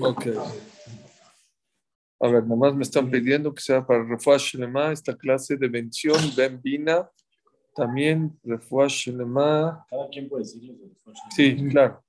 [0.00, 0.26] Ok.
[2.20, 6.16] A ver, nomás me están pidiendo que sea para Refuash Lema esta clase de mención
[6.36, 7.10] Bembina.
[7.74, 9.84] También Refuash Lema.
[9.90, 10.74] Cada quien puede decirlo.
[11.30, 12.02] Sí, claro.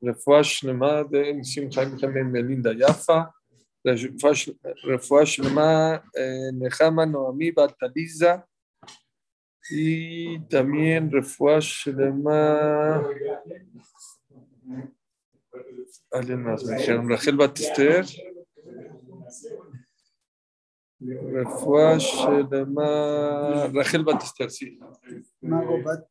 [0.00, 3.34] Refuash Lema de Nisim Jaime Jaime Melinda Yafa.
[3.82, 6.02] Refuash Lema
[6.52, 8.46] Nehama Noami Bataliza.
[9.70, 13.02] Y también Refuash Lema.
[16.10, 18.04] Alguien más me dijeron Rachel Batister.
[23.72, 24.78] Rachel Batister, sí.
[25.40, 26.08] Mago Bat,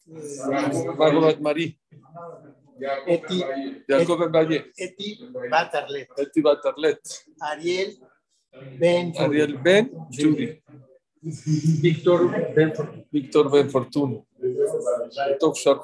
[0.98, 1.80] Mago Bat Marí.
[3.06, 3.44] Eti,
[3.88, 4.72] Jacob Valle.
[4.76, 7.00] Eti Batarlet, Eti Batarlet.
[7.42, 8.00] Ariel
[8.80, 10.62] Ben, Ariel Ben Judy.
[11.22, 12.74] Víctor Ben
[13.12, 14.26] Víctor Ben Fortuno.
[15.40, 15.84] Top Sharp.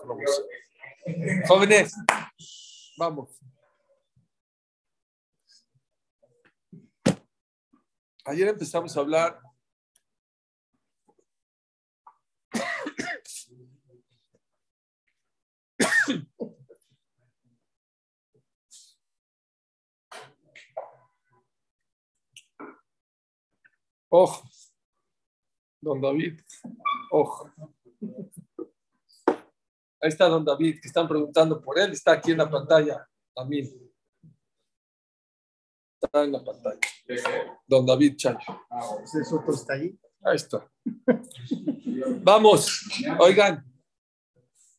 [1.48, 1.94] Jóvenes,
[2.98, 3.30] vamos.
[8.26, 9.40] Ayer empezamos a hablar
[24.18, 24.50] Ojo,
[25.82, 26.40] don David,
[27.12, 27.52] ojo.
[30.00, 33.85] Ahí está don David, que están preguntando por él, está aquí en la pantalla también.
[36.06, 36.80] Está en la pantalla.
[37.68, 38.38] Don David Chayo.
[39.04, 39.98] ese otro está ahí.
[40.24, 40.70] Ahí está.
[42.22, 42.82] Vamos,
[43.20, 43.66] oigan.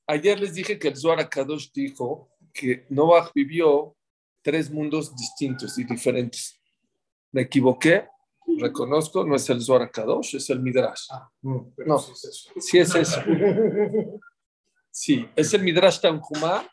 [0.06, 3.96] Ayer les dije que el Zohar Kadosh dijo que Noah vivió
[4.40, 6.60] tres mundos distintos y diferentes.
[7.32, 8.08] Me equivoqué,
[8.58, 11.08] reconozco, no es el Zohar Kadosh, es el Midrash.
[11.42, 13.20] No, No, sí es eso.
[14.92, 16.64] Sí, es el Midrash Tanjumá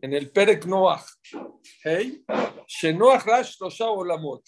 [0.00, 1.02] en el Perek Noach.
[1.82, 2.24] Hey,
[2.66, 4.42] Shenoach Rash Rosha Olamot.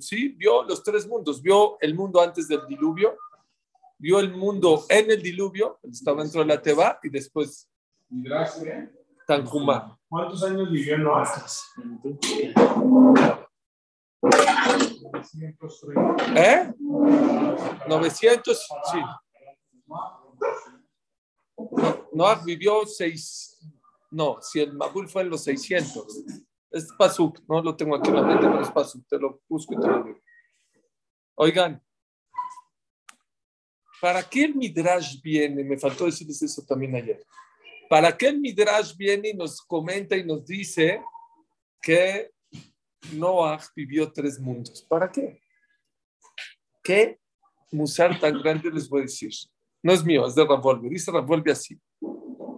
[0.00, 1.42] Sí, vio los tres mundos.
[1.42, 3.16] Vio el mundo antes del diluvio,
[3.98, 7.70] vio el mundo en el diluvio, estaba dentro de la Teba, y después
[9.26, 9.98] Tanjumá.
[10.08, 11.30] ¿Cuántos años vivió Noah?
[16.36, 16.72] ¿Eh?
[17.86, 18.98] 900, sí.
[21.56, 23.58] No, Noah vivió seis.
[24.10, 26.06] No, si el Mabul fue en los 600.
[26.70, 29.06] Es Pasuk, no lo tengo aquí en pero es Pasuk.
[29.08, 30.20] Te lo busco y te lo digo.
[31.36, 31.82] Oigan,
[34.00, 35.64] ¿para qué el Midrash viene?
[35.64, 37.24] Me faltó decirles eso también ayer.
[37.88, 41.02] ¿Para qué el Midrash viene y nos comenta y nos dice
[41.80, 42.30] que
[43.12, 44.82] Noah vivió tres mundos?
[44.88, 45.40] ¿Para qué?
[46.82, 47.18] ¿Qué
[47.72, 49.32] musar tan grande les voy a decir?
[49.84, 50.88] No es mío, es de Ravolve.
[50.88, 51.78] Dice Ravolve así.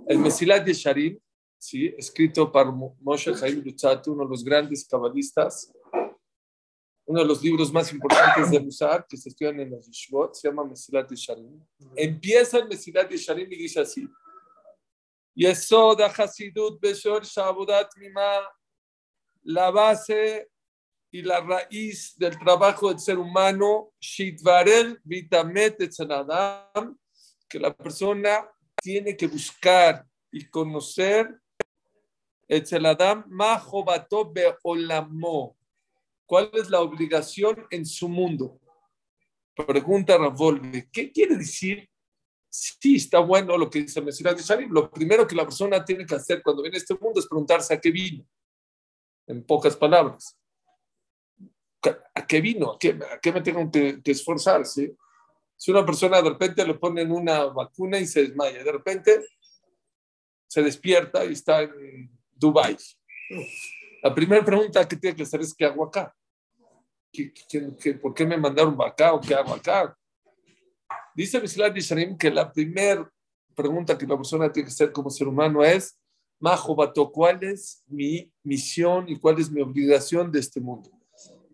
[0.07, 1.19] El Mesilat de Sharim,
[1.59, 1.93] ¿sí?
[1.99, 5.75] escrito por Moshe Chaim Lutzatu, uno de los grandes cabalistas,
[7.05, 10.47] uno de los libros más importantes de Musar, que se estudian en los Yishvot, se
[10.47, 11.61] llama Mesilat de Sharim.
[11.97, 14.09] Empieza el Mesilat de Sharim y dice así.
[15.35, 18.49] Yesod Hasidut Beshor Shabudat Mima,
[19.43, 20.49] la base
[21.11, 25.77] y la raíz del trabajo del ser humano, Shitvarel Vitamet
[26.09, 26.97] Adam,
[27.49, 28.51] que la persona
[28.83, 31.41] tiene que buscar y conocer
[32.49, 35.57] el Adam Mahobato Beolamo.
[36.27, 38.61] ¿Cuál es la obligación en su mundo?
[39.55, 41.89] Pregunta Ravolve, ¿qué quiere decir?
[42.49, 44.71] Sí, está bueno lo que dice Mesirat Sharim.
[44.73, 47.75] Lo primero que la persona tiene que hacer cuando viene a este mundo es preguntarse
[47.75, 48.27] a qué vino.
[49.27, 50.37] En pocas palabras.
[52.15, 52.73] ¿A qué vino?
[52.73, 54.65] ¿A qué, a qué me tengo que, que esforzar?
[54.65, 54.91] ¿sí?
[55.57, 59.27] Si una persona de repente le ponen una vacuna y se desmaya, de repente
[60.47, 62.77] se despierta y está en Dubai.
[64.03, 66.15] La primera pregunta que tiene que hacer es ¿qué hago acá?
[67.11, 69.97] ¿Qué, qué, qué, por qué me mandaron acá o qué hago acá?
[71.15, 73.11] Dice Mislat Yisharim que la primera
[73.55, 75.99] pregunta que la persona tiene que hacer como ser humano es
[76.39, 80.91] Majobato, ¿cuál es mi misión y cuál es mi obligación de este mundo?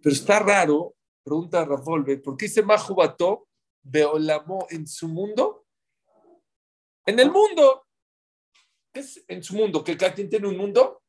[0.03, 3.47] Pero está raro, pregunta Ravolve, ¿por qué dice Majobato
[3.83, 5.67] Beolamo en su mundo?
[7.05, 7.87] En el mundo.
[8.93, 9.83] ¿Qué es en su mundo?
[9.83, 11.03] ¿Que cada quien tiene un mundo?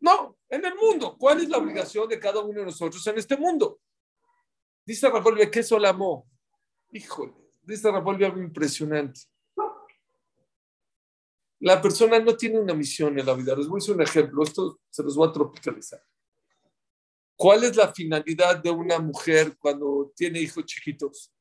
[0.00, 1.16] No, en el mundo.
[1.18, 3.80] ¿Cuál es la obligación de cada uno de nosotros en este mundo?
[4.84, 6.28] Dice Ravolve, ¿qué es Olamo?
[6.92, 9.20] Híjole, dice Ravolve algo impresionante.
[11.60, 13.56] La persona no tiene una misión en la vida.
[13.56, 14.44] Les voy a decir un ejemplo.
[14.44, 16.02] Esto se los voy a tropicalizar.
[17.36, 21.32] ¿Cuál es la finalidad de una mujer cuando tiene hijos chiquitos?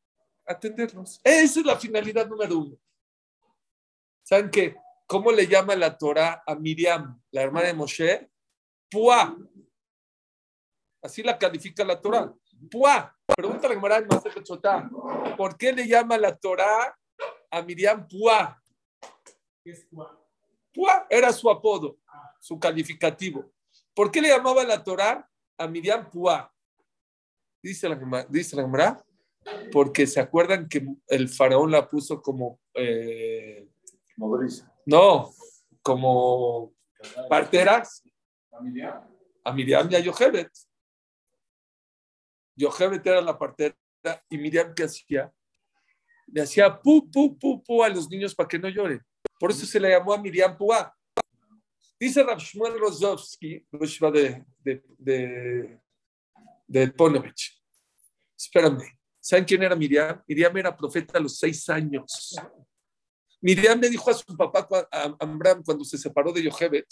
[0.47, 1.19] Atenderlos.
[1.23, 2.77] Esa es la finalidad número uno.
[4.23, 4.75] ¿Saben qué?
[5.05, 8.29] ¿Cómo le llama la Torah a Miriam, la hermana de Moshe?
[8.89, 9.37] Pua.
[11.01, 12.33] Así la califica la Torah.
[12.71, 13.13] Pua.
[13.35, 16.97] Pregúntale a Gemara en ¿Por qué le llama la Torah
[17.51, 18.61] a Miriam Pua?
[19.63, 20.17] ¿Qué es cuá?
[20.73, 21.97] Pua era su apodo,
[22.39, 23.51] su calificativo.
[23.93, 26.53] ¿Por qué le llamaba la Torah a Miriam Pua?
[27.61, 28.63] Dice la, dice la
[29.71, 33.67] porque se acuerdan que el faraón la puso como, eh,
[34.17, 34.71] Nodriza.
[34.85, 35.31] no,
[35.81, 36.73] como
[37.29, 38.03] parteras
[38.49, 39.07] Familiar.
[39.43, 40.51] a Miriam y a Yochebet.
[42.55, 43.75] Yochebet era la partera
[44.29, 45.31] y Miriam, ¿qué hacía?
[46.27, 49.01] Le hacía pu, pu, pu, pu a los niños para que no lloren.
[49.39, 50.93] Por eso se le llamó a Miriam Pua.
[51.99, 55.79] Dice Rav Shmuel Rozovsky, de, de, de,
[56.67, 57.61] de Ponovich.
[58.37, 58.83] Espérame,
[59.27, 60.23] ¿saben quién era Miriam?
[60.25, 62.33] Miriam era profeta a los seis años.
[63.41, 66.87] Miriam le dijo a su papá, a Amram, cuando se separó de Yochebet,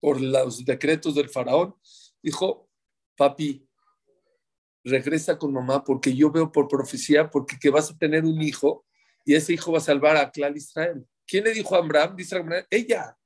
[0.00, 1.74] por los decretos del faraón,
[2.22, 2.68] dijo,
[3.16, 3.66] papi,
[4.84, 8.86] regresa con mamá porque yo veo por profecía porque que vas a tener un hijo
[9.24, 11.04] y ese hijo va a salvar a Clal Israel.
[11.26, 12.14] ¿Quién le dijo a Abraham?
[12.14, 13.18] Dice Abraham, ella.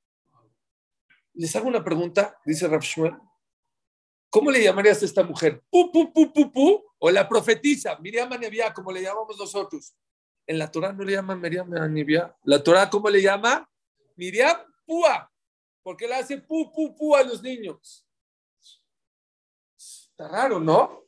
[1.35, 3.13] Les hago una pregunta, dice Shmuel.
[4.33, 5.61] ¿Cómo le llamarías a esta mujer?
[5.69, 6.83] ¿Pu, pu, pu, pu, pu?
[6.97, 7.95] ¿O la profetisa?
[7.99, 9.93] Miriam Anevia, como le llamamos nosotros.
[10.47, 12.35] En la Torah no le llaman Miriam Anevia.
[12.43, 13.69] ¿La Torah cómo le llama?
[14.15, 14.57] Miriam
[14.87, 15.29] Púa
[15.83, 18.07] porque le hace pu, pu, pu a los niños.
[19.77, 21.03] Está raro, ¿no?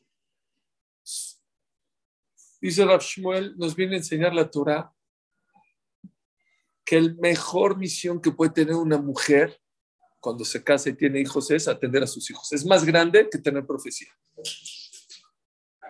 [2.61, 4.93] Dice Shmuel, nos viene a enseñar la Torah
[6.83, 9.59] que la mejor misión que puede tener una mujer
[10.25, 12.51] cuando se casa y tiene hijos es atender a sus hijos.
[12.51, 14.07] Es más grande que tener profecía.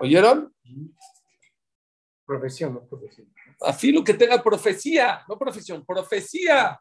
[0.02, 0.54] ¿Oyeron?
[2.26, 3.34] Profesión, no profesión.
[3.62, 6.78] Afilo que tenga profecía, no profesión, profecía.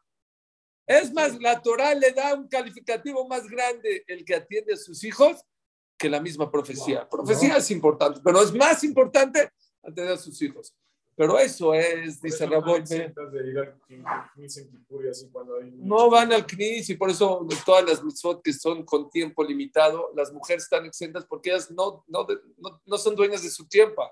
[0.85, 5.05] Es más, la Torah le da un calificativo más grande el que atiende a sus
[5.05, 5.41] hijos
[5.97, 7.09] que la misma profecía.
[7.09, 9.49] Profecía es importante, pero es más importante
[9.81, 10.75] atender a sus hijos.
[11.17, 12.49] Pero eso es, dice
[14.35, 14.69] Knis
[15.77, 20.11] no van al CNIS y por eso todas las mitzvot que son con tiempo limitado,
[20.17, 22.27] las mujeres están exentas porque ellas no, no,
[22.59, 24.03] no, no son dueñas de su tiempo.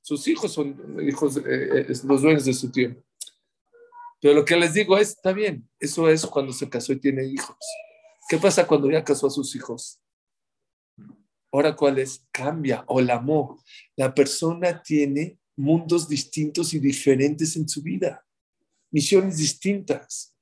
[0.00, 3.02] Sus hijos son hijos, eh, eh, los dueños de su tiempo.
[4.20, 7.24] Pero lo que les digo es, está bien, eso es cuando se casó y tiene
[7.24, 7.56] hijos.
[8.28, 10.00] ¿Qué pasa cuando ya casó a sus hijos?
[11.52, 12.24] Ahora, ¿cuál es?
[12.30, 13.56] Cambia o la amor.
[13.96, 18.24] La persona tiene mundos distintos y diferentes en su vida,
[18.90, 20.34] misiones distintas.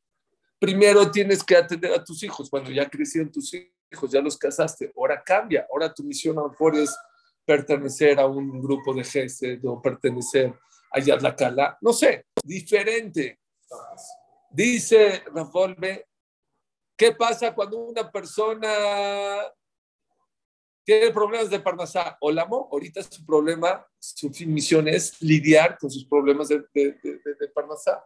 [0.59, 4.93] Primero tienes que atender a tus hijos, cuando ya crecieron tus hijos, ya los casaste,
[4.97, 6.95] ahora cambia, ahora tu misión a lo mejor es
[7.45, 10.55] pertenecer a un grupo de GESED o pertenecer
[10.93, 13.41] a Yad la Kala, no sé, diferente.
[14.51, 16.07] Dice Rafolbe,
[16.97, 19.39] ¿qué pasa cuando una persona
[20.99, 22.19] tiene problemas de Parnasá?
[22.21, 27.49] Olamo, ahorita su problema, su misión es lidiar con sus problemas de, de, de, de
[27.55, 28.05] Parnasá.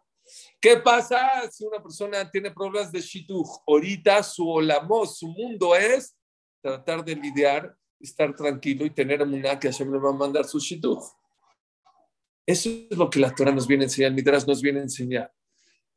[0.60, 3.62] ¿Qué pasa si una persona tiene problemas de Shituj?
[3.66, 6.14] Ahorita su Olamo, su mundo es
[6.60, 10.58] tratar de lidiar, estar tranquilo y tener una que Hashem le va a mandar su
[10.58, 11.02] Shituj.
[12.46, 15.32] Eso es lo que la Torah nos viene a enseñar, Midrash nos viene a enseñar.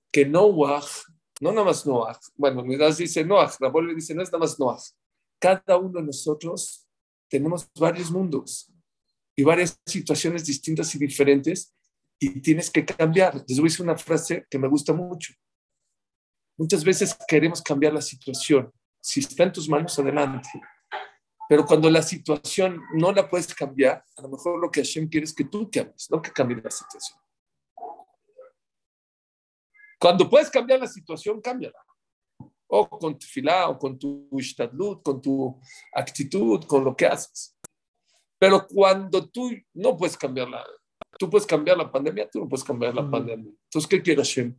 [0.10, 0.86] Que Noah,
[1.42, 4.58] no nada más Noah, bueno, Midrash dice Noah, la vuelve dice no es nada más
[4.58, 4.80] Noah.
[5.40, 6.88] Cada uno de nosotros
[7.30, 8.72] tenemos varios mundos
[9.36, 11.76] y varias situaciones distintas y diferentes
[12.20, 13.36] y tienes que cambiar.
[13.48, 15.34] Les voy a decir una frase que me gusta mucho.
[16.58, 18.72] Muchas veces queremos cambiar la situación.
[19.00, 20.50] Si está en tus manos, adelante.
[21.48, 25.26] Pero cuando la situación no la puedes cambiar, a lo mejor lo que Hashem quiere
[25.26, 27.20] es que tú cambies, no que cambies la situación.
[30.00, 31.78] Cuando puedes cambiar la situación, cámbiala.
[32.70, 35.60] O con tu filá, o con tu ishtadlut, con tu
[35.94, 37.56] actitud, con lo que haces.
[38.40, 40.66] Pero cuando tú no puedes cambiarla,
[41.18, 43.12] tú puedes cambiar la pandemia, tú no puedes cambiar la mm.
[43.12, 43.52] pandemia.
[43.64, 44.56] Entonces, ¿qué quiere Hashem?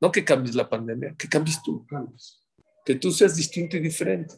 [0.00, 1.86] No que cambies la pandemia, que cambies tú.
[2.84, 4.34] Que tú seas distinto y diferente.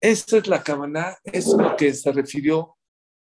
[0.00, 2.76] Esa es la Kamaná, es lo que se refirió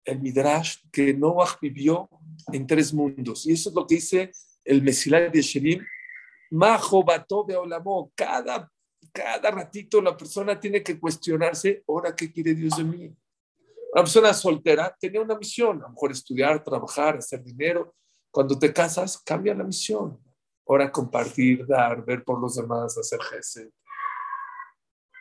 [0.04, 2.08] el Midrash, que Noah vivió
[2.52, 3.46] en tres mundos.
[3.46, 4.32] Y eso es lo que dice
[4.64, 5.84] el Mesilá de Sherim.
[6.50, 8.12] Majo Batobe Olamo.
[8.14, 8.70] Cada,
[9.12, 13.16] cada ratito la persona tiene que cuestionarse, ahora, ¿qué quiere Dios de mí?
[13.92, 17.94] Una persona soltera tenía una misión, a lo mejor estudiar, trabajar, hacer dinero.
[18.30, 20.18] Cuando te casas, cambia la misión.
[20.66, 23.68] Ahora compartir, dar, ver por los demás, hacer gesed.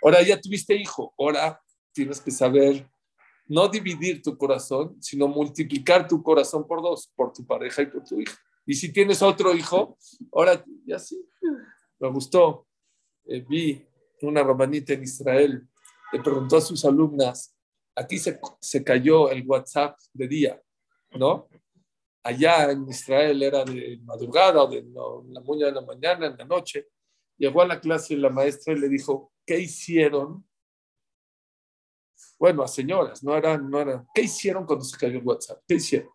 [0.03, 1.59] Ahora ya tuviste hijo, ahora
[1.91, 2.88] tienes que saber
[3.48, 8.03] no dividir tu corazón, sino multiplicar tu corazón por dos, por tu pareja y por
[8.03, 8.36] tu hijo.
[8.70, 9.98] Y si tienes otro hijo,
[10.32, 11.20] ahora ya sí.
[11.98, 12.68] Me gustó.
[13.26, 13.84] Eh, vi
[14.22, 15.68] una romanita en Israel,
[16.12, 17.58] le preguntó a sus alumnas,
[17.96, 20.62] aquí se, se cayó el WhatsApp de día,
[21.18, 21.50] ¿no?
[22.22, 26.46] Allá en Israel era de madrugada o de la muña de la mañana, en la
[26.46, 26.90] noche.
[27.40, 30.48] Llegó a la clase la maestra y le dijo, ¿qué hicieron?
[32.38, 34.08] Bueno, a señoras, no eran, no eran.
[34.14, 35.60] ¿Qué hicieron cuando se cayó el WhatsApp?
[35.68, 36.12] ¿Qué hicieron?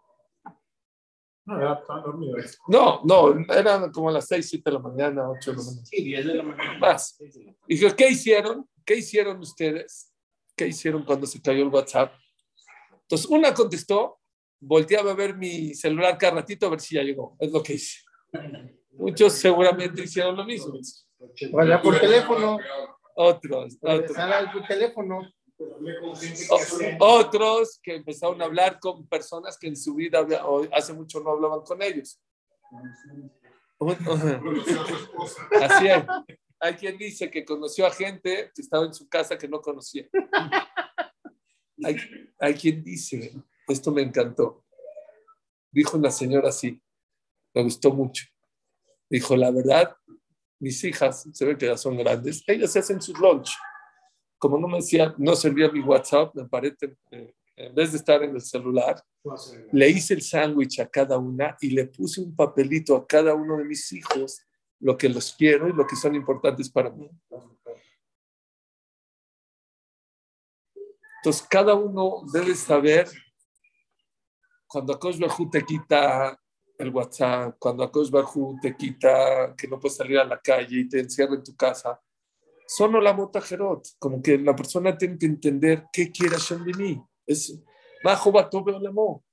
[1.47, 1.83] No, ya.
[2.69, 5.85] No, no, eran como a las 6, 7 de la mañana, 8 de la mañana.
[5.85, 6.79] Sí, 10 de la mañana.
[6.79, 7.19] Más.
[7.69, 8.67] Dijo, ¿qué hicieron?
[8.85, 10.13] ¿Qué hicieron ustedes?
[10.57, 12.15] ¿Qué hicieron cuando se cayó el WhatsApp?
[13.03, 14.19] Entonces, una contestó,
[14.61, 17.37] volteaba a ver mi celular cada ratito a ver si ya llegó.
[17.39, 18.01] Es lo que hice.
[18.93, 20.79] Muchos seguramente hicieron lo mismo.
[21.53, 22.59] Hola por teléfono.
[23.17, 25.23] Otros, otros, al teléfono.
[26.99, 30.27] Otros que empezaron a hablar con personas que en su vida
[30.73, 32.21] hace mucho no hablaban con ellos.
[35.61, 36.05] Así es.
[36.61, 40.09] Hay quien dice que conoció a gente que estaba en su casa que no conocía.
[41.83, 41.97] Hay,
[42.39, 43.35] hay quien dice,
[43.69, 44.65] esto me encantó.
[45.71, 46.81] Dijo una señora así,
[47.53, 48.25] me gustó mucho.
[49.11, 49.95] Dijo, la verdad,
[50.59, 53.51] mis hijas, se ve que ya son grandes, ellas hacen sus lunch.
[54.45, 58.23] Como no me decía, no servía mi WhatsApp, me parece, eh, en vez de estar
[58.23, 59.03] en el celular,
[59.73, 63.57] le hice el sándwich a cada una y le puse un papelito a cada uno
[63.57, 64.43] de mis hijos,
[64.81, 67.09] lo que los quiero y lo que son importantes para mí.
[71.23, 73.09] Entonces, cada uno debe saber
[74.67, 76.39] cuando Akosh Barhu te quita
[76.77, 80.87] el WhatsApp, cuando Akosh Barhu te quita que no puedes salir a la calle y
[80.91, 81.99] te encierra en tu casa,
[82.67, 87.03] son la motajerot, como que la persona tiene que entender qué quiere Hashem de mí.
[87.27, 87.61] Es
[88.03, 89.25] bajo Batobe Olamo.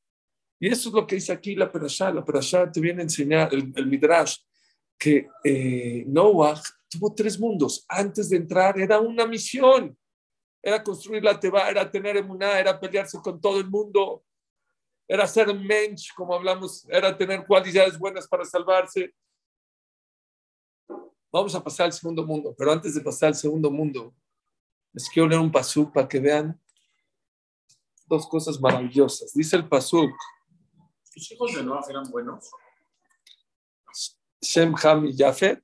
[0.59, 2.11] Y eso es lo que dice aquí la Perashá.
[2.11, 4.37] La Perashá te viene a enseñar, el, el Midrash,
[4.97, 7.85] que eh, Noah tuvo tres mundos.
[7.87, 9.97] Antes de entrar era una misión.
[10.61, 14.23] Era construir la Teba, era tener emuná, era pelearse con todo el mundo,
[15.07, 19.11] era ser mensch, como hablamos, era tener cualidades buenas para salvarse.
[21.31, 24.13] Vamos a pasar al segundo mundo, pero antes de pasar al segundo mundo,
[24.91, 26.59] les quiero leer un pasuk para que vean
[28.05, 29.33] dos cosas maravillosas.
[29.33, 30.11] Dice el pasuk,
[31.13, 32.51] ¿Tus hijos de Noah eran buenos?
[34.41, 35.61] Shem, Ham y Yafet.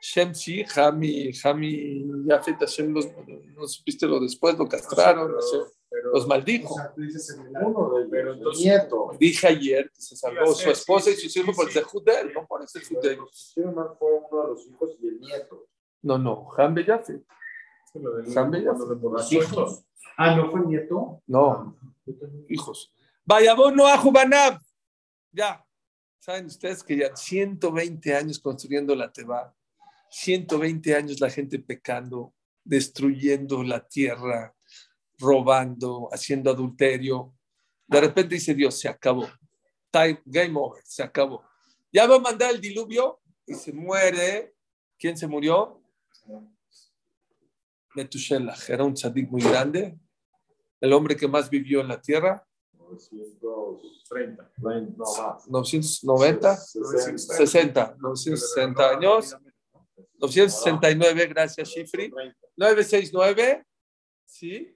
[0.00, 3.06] Shem sí, Ham y, Ham y Yafet, Hashem los,
[3.54, 5.77] no supiste lo después, lo castraron, Hashem
[6.10, 6.74] Pero, los maldijo.
[6.74, 9.18] O sea, tú dices en uno de pero los entonces, nietos.
[9.18, 11.72] Dije ayer que se salvó su esposa y sus hijos por el.
[11.72, 13.52] Zehut de él, no por ese Zehut de ellos.
[13.54, 15.68] fue uno de los hijos y el nieto.
[16.02, 17.22] No, no, Ham y Yafet.
[17.92, 18.76] Sí, lo del- San Bellas.
[18.76, 19.34] cuando lo emborrachó.
[19.36, 19.84] Hijos.
[20.16, 21.22] Ah, ¿no fue nieto?
[21.26, 21.76] No,
[22.48, 22.92] hijos.
[23.24, 24.58] Vayabón no a Jubanab.
[25.32, 25.64] Ya.
[26.18, 29.54] Saben ustedes que ya 120 años construyendo la Teba,
[30.10, 32.34] 120 años la gente pecando,
[32.64, 34.54] destruyendo la tierra,
[35.18, 37.34] robando, haciendo adulterio.
[37.86, 39.28] De repente dice Dios, se acabó.
[39.90, 41.42] Time, game over, se acabó.
[41.92, 44.54] Ya va a mandar el diluvio y se muere.
[44.98, 45.82] ¿Quién se murió?
[47.94, 48.68] Metushelach.
[48.68, 49.98] Era un tzadik muy grande,
[50.80, 52.44] el hombre que más vivió en la tierra.
[54.08, 54.52] 30.
[54.96, 55.48] No más.
[55.48, 59.36] 990, 60, 960 años,
[60.18, 62.10] 969, gracias Shifri,
[62.56, 63.66] 969,
[64.24, 64.74] ¿sí?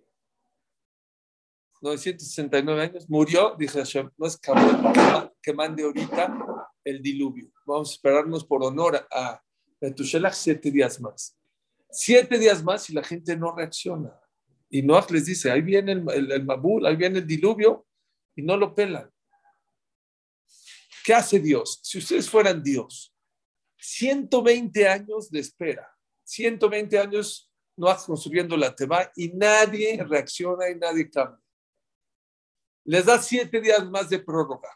[1.83, 4.39] 969 años, murió, dice Hashem, no es
[5.43, 6.35] que mande ahorita
[6.85, 7.51] el diluvio.
[7.67, 9.43] Vamos a esperarnos por honor a
[9.81, 11.37] Metushelach siete días más.
[11.91, 14.19] Siete días más y la gente no reacciona.
[14.71, 17.87] Y Noach les dice, ahí viene el, el, el Mabul, ahí viene el diluvio,
[18.35, 19.11] y no lo pelan.
[21.05, 21.81] ¿Qué hace Dios?
[21.83, 23.15] Si ustedes fueran Dios,
[23.79, 25.89] 120 años de espera,
[26.25, 31.43] 120 años no construyendo la Teba y nadie reacciona y nadie cambia.
[32.85, 34.69] Les da siete días más de prórroga.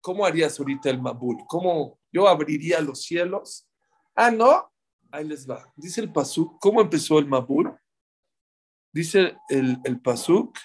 [0.00, 1.38] ¿Cómo harías ahorita el Mabul?
[1.48, 3.68] ¿Cómo yo abriría los cielos?
[4.14, 4.72] Ah, no.
[5.10, 5.72] Ahí les va.
[5.74, 6.58] Dice el Pasuk.
[6.60, 7.76] ¿Cómo empezó el Mabul?
[8.92, 10.56] Dice el, el Pasuk.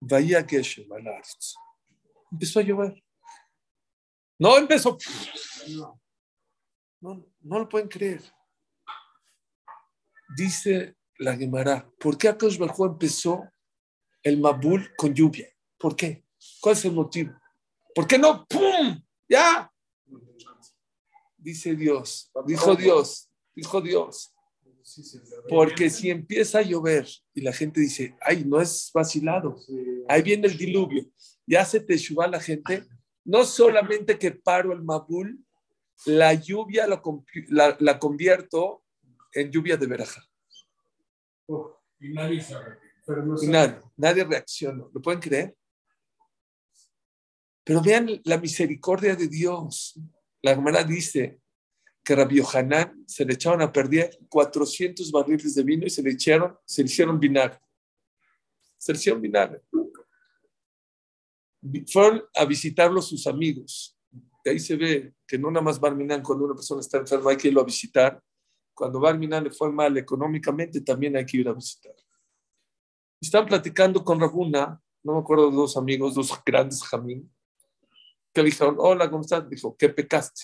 [0.00, 0.88] Vaya Geshem.
[2.30, 3.02] Empezó a llover.
[4.38, 4.96] No empezó.
[7.00, 8.22] No, no lo pueden creer.
[10.36, 13.50] Dice la Gemara, ¿por qué Akash Barjú empezó
[14.28, 15.48] el Mabul con lluvia?
[15.78, 16.24] ¿Por qué?
[16.60, 17.32] ¿Cuál es el motivo?
[17.94, 18.46] ¿Por qué no?
[18.46, 19.02] ¡Pum!
[19.28, 19.70] ¡Ya!
[21.36, 24.34] Dice Dios, dijo Dios, dijo Dios.
[25.48, 29.56] Porque si empieza a llover y la gente dice, ay, no es vacilado,
[30.08, 31.04] ahí viene el diluvio,
[31.46, 32.84] y hace teshuva la gente,
[33.24, 35.38] no solamente que paro el mabul,
[36.06, 37.02] la lluvia la,
[37.48, 38.82] la- la convierto
[39.32, 40.22] en lluvia de veraja.
[42.00, 42.87] Y nadie se arrepiente.
[43.08, 44.90] Pero no Y nadie, nadie reaccionó.
[44.92, 45.56] ¿Lo pueden creer?
[47.64, 49.98] Pero vean la misericordia de Dios.
[50.42, 51.40] La hermana dice
[52.04, 56.10] que Rabbi Hanan se le echaron a perder 400 barriles de vino y se le
[56.10, 57.58] echaron, se le hicieron vinagre.
[58.76, 59.62] Se le hicieron vinagre.
[61.62, 63.98] Vi- Fueron a visitarlo sus amigos.
[64.44, 67.38] Y ahí se ve que no nada más Barminan cuando una persona está enferma hay
[67.38, 68.22] que irlo a visitar.
[68.74, 71.94] Cuando Barminan le fue mal económicamente también hay que ir a visitar.
[73.20, 77.32] Están platicando con Rabuna, no me acuerdo de dos amigos, dos grandes jamín,
[78.32, 79.48] que le dijeron, hola, ¿cómo estás?
[79.48, 80.42] Dijo, ¿qué pecaste?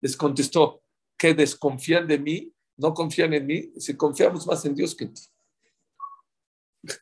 [0.00, 0.82] Les contestó,
[1.18, 5.14] que desconfían de mí, no confían en mí, si confiamos más en Dios que en
[5.14, 5.22] ti.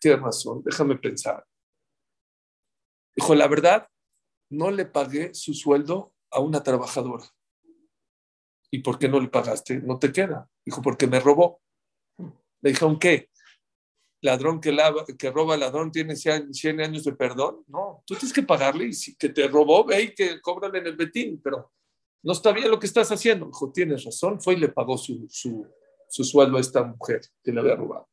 [0.00, 1.44] Tienes razón, déjame pensar.
[3.14, 3.88] Dijo, la verdad,
[4.50, 7.24] no le pagué su sueldo a una trabajadora.
[8.70, 9.80] ¿Y por qué no le pagaste?
[9.80, 10.48] No te queda.
[10.64, 11.60] Dijo, porque me robó.
[12.60, 13.30] Le dijeron, ¿qué?
[14.24, 17.62] Ladrón que, lava- que roba ladrón tiene 100 100 años de perdón.
[17.68, 20.86] No, tú tienes que pagarle y si que te robó, ve y que cóbrale en
[20.86, 21.72] el betín, pero
[22.22, 23.46] no está bien lo que estás haciendo.
[23.46, 25.66] Dijo, tienes razón, fue y le pagó su, su,
[26.08, 28.08] su sueldo a esta mujer que le había robado.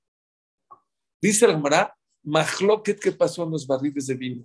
[1.21, 4.43] Dice el Gemara, Mahloket, ¿qué pasó en los barriles de vino?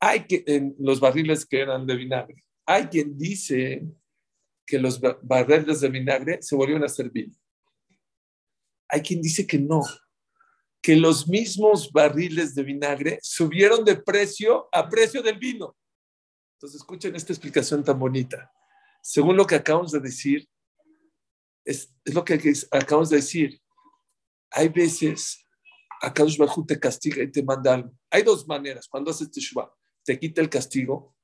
[0.00, 2.44] Hay que, en los barriles que eran de vinagre.
[2.66, 3.82] Hay quien dice
[4.66, 7.34] que los ba- barriles de vinagre se volvieron a vino.
[8.90, 9.80] Hay quien dice que no,
[10.82, 15.76] que los mismos barriles de vinagre subieron de precio a precio del vino.
[16.54, 18.50] Entonces, escuchen esta explicación tan bonita.
[19.02, 20.48] Según lo que acabamos de decir,
[21.64, 23.60] es, es lo que acabamos de decir.
[24.50, 25.46] Hay veces,
[26.00, 27.92] Akadosh Hu te castiga y te manda algo.
[28.10, 28.88] Hay dos maneras.
[28.88, 29.72] Cuando haces teshuva,
[30.04, 31.14] te quita el castigo,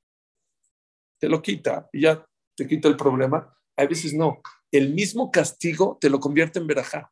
[1.18, 3.56] te lo quita y ya te quita el problema.
[3.76, 4.40] Hay veces no.
[4.70, 7.10] El mismo castigo te lo convierte en verajá.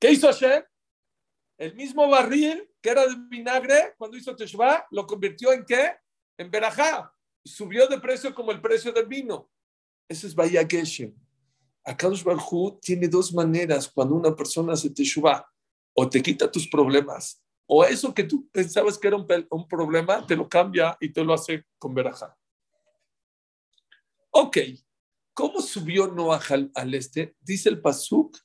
[0.00, 0.64] ¿Qué hizo Hashem?
[1.58, 5.96] El mismo barril que era de vinagre, cuando hizo Teshuvah, lo convirtió en qué?
[6.38, 7.12] En verajá.
[7.44, 9.50] Subió de precio como el precio del vino.
[10.08, 11.14] Eso es Bahía Geshem.
[11.84, 15.44] Akadosh Baruj Hu tiene dos maneras cuando una persona hace Teshuvah.
[15.94, 20.34] O te quita tus problemas, o eso que tú pensabas que era un, problema, te
[20.34, 22.34] lo cambia y te lo hace con verajá.
[24.30, 24.58] Ok.
[25.34, 26.40] ¿Cómo subió Noah
[26.74, 27.36] al este?
[27.40, 28.38] Dice el Pasuk,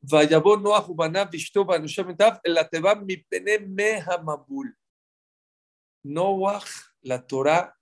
[0.00, 4.74] Vayabó Noah Ubaná Vishtoba Nushementav la Teba Mipene Mehamabul.
[6.04, 6.64] Noah,
[7.02, 7.74] la Torah,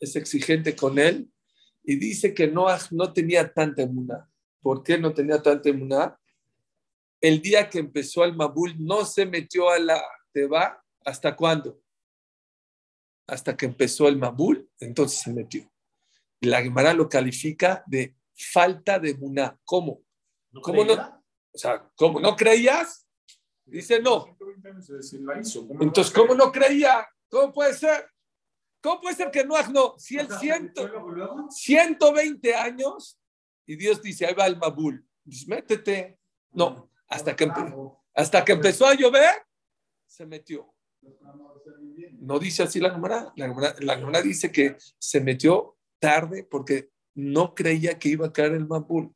[0.00, 1.30] es exigente con él
[1.82, 4.28] y dice que Noah no tenía tanta emuná.
[4.60, 6.18] ¿Por qué no tenía tanta emuná?
[7.20, 10.82] El día que empezó el Mabul no se metió a la Teba.
[11.04, 11.80] ¿Hasta cuándo?
[13.26, 15.70] Hasta que empezó el Mabul, entonces se metió.
[16.40, 19.58] La Gemara lo califica de falta de emuná.
[19.64, 20.03] ¿Cómo?
[20.62, 20.92] ¿Cómo no?
[21.52, 23.06] O sea, ¿cómo no creías?
[23.64, 24.24] Dice no.
[24.24, 25.66] 120 años de decir, la hizo.
[25.66, 27.06] ¿Cómo Entonces, ¿cómo no creía?
[27.28, 28.10] ¿Cómo puede ser?
[28.82, 29.94] ¿Cómo puede ser que Noah no?
[29.98, 30.86] Si él ciento,
[31.48, 33.18] 120 años
[33.66, 35.06] y Dios dice, ahí va el Mabul.
[35.24, 36.18] Dice, métete.
[36.52, 37.50] No, hasta que,
[38.14, 39.30] hasta que empezó a llover,
[40.06, 40.72] se metió.
[42.18, 43.32] No dice así la Gemara.
[43.36, 48.32] La Gemara, la Gemara dice que se metió tarde porque no creía que iba a
[48.32, 49.14] caer el Mabul.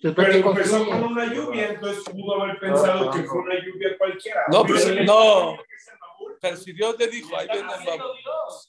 [0.00, 4.42] Pero empezó con una lluvia, entonces pudo haber pensado que fue una lluvia cualquiera.
[4.50, 5.58] No, pues, Pero no.
[6.40, 8.12] Pero si Dios le dijo, ahí viene el Mabul.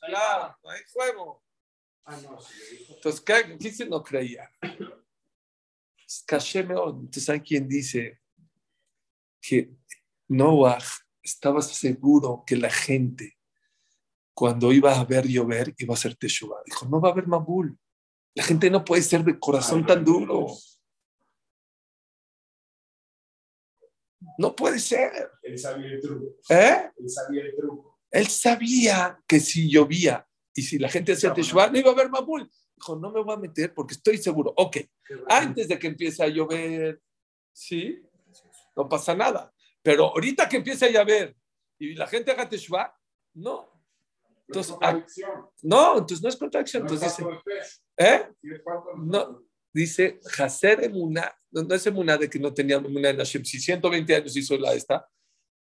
[0.07, 1.43] Claro, no hay juego.
[2.05, 2.87] Ah, no, sí.
[2.89, 4.49] Entonces, ¿qué, ¿quién se no creía?
[6.27, 8.19] Entonces, hay quien dice
[9.39, 9.71] que
[10.27, 10.79] Noah
[11.21, 13.37] estaba seguro que la gente,
[14.33, 16.63] cuando iba a ver llover, iba a hacer Teshuvah.
[16.65, 17.77] Dijo, no va a haber Mabul.
[18.33, 20.47] La gente no puede ser de corazón tan duro.
[24.38, 25.32] No puede ser.
[25.43, 26.25] Él sabía el truco.
[26.49, 26.91] ¿Eh?
[26.97, 27.99] Él sabía el truco.
[28.12, 32.10] Él sabía que si llovía y si la gente hacía Teshuvah, no iba a haber
[32.10, 32.49] Mabul.
[32.75, 34.53] Dijo, no me voy a meter porque estoy seguro.
[34.58, 34.77] Ok,
[35.27, 37.01] antes de que empiece a llover,
[37.51, 38.01] sí,
[38.75, 39.53] no pasa nada.
[39.82, 41.36] Pero ahorita que empiece a llover
[41.77, 42.93] y la gente haga Teshuvah,
[43.36, 43.69] no.
[44.47, 44.75] Entonces,
[45.62, 46.82] no, entonces no es contradicción.
[46.82, 47.29] Entonces dice,
[47.97, 48.27] ¿eh?
[48.97, 53.43] No, dice, Hacer Emuná, no, no es Emuná de que no tenía Emuná en Hashem,
[53.45, 55.08] si 120 años hizo la esta,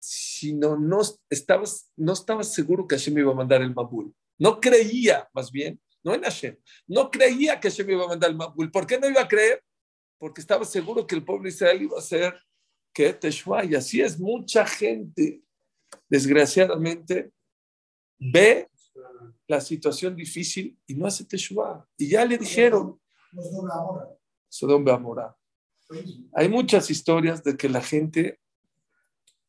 [0.01, 4.15] sino no estabas, no estabas seguro que Hashem iba a mandar el Mabul.
[4.39, 8.37] No creía, más bien, no en Hashem, no creía que Hashem iba a mandar el
[8.37, 8.71] Mabul.
[8.71, 9.63] ¿Por qué no iba a creer?
[10.19, 12.35] porque estaba seguro que el pueblo de Israel iba a ser
[12.93, 13.65] que Teshua.
[13.65, 15.43] Y así es, mucha gente,
[16.09, 17.31] desgraciadamente,
[18.19, 18.69] ve
[19.47, 21.89] la situación difícil y no hace Teshua.
[21.97, 23.01] Y ya le dijeron,
[24.49, 25.37] Sodom Amora.
[26.35, 28.41] Hay muchas historias de que la gente,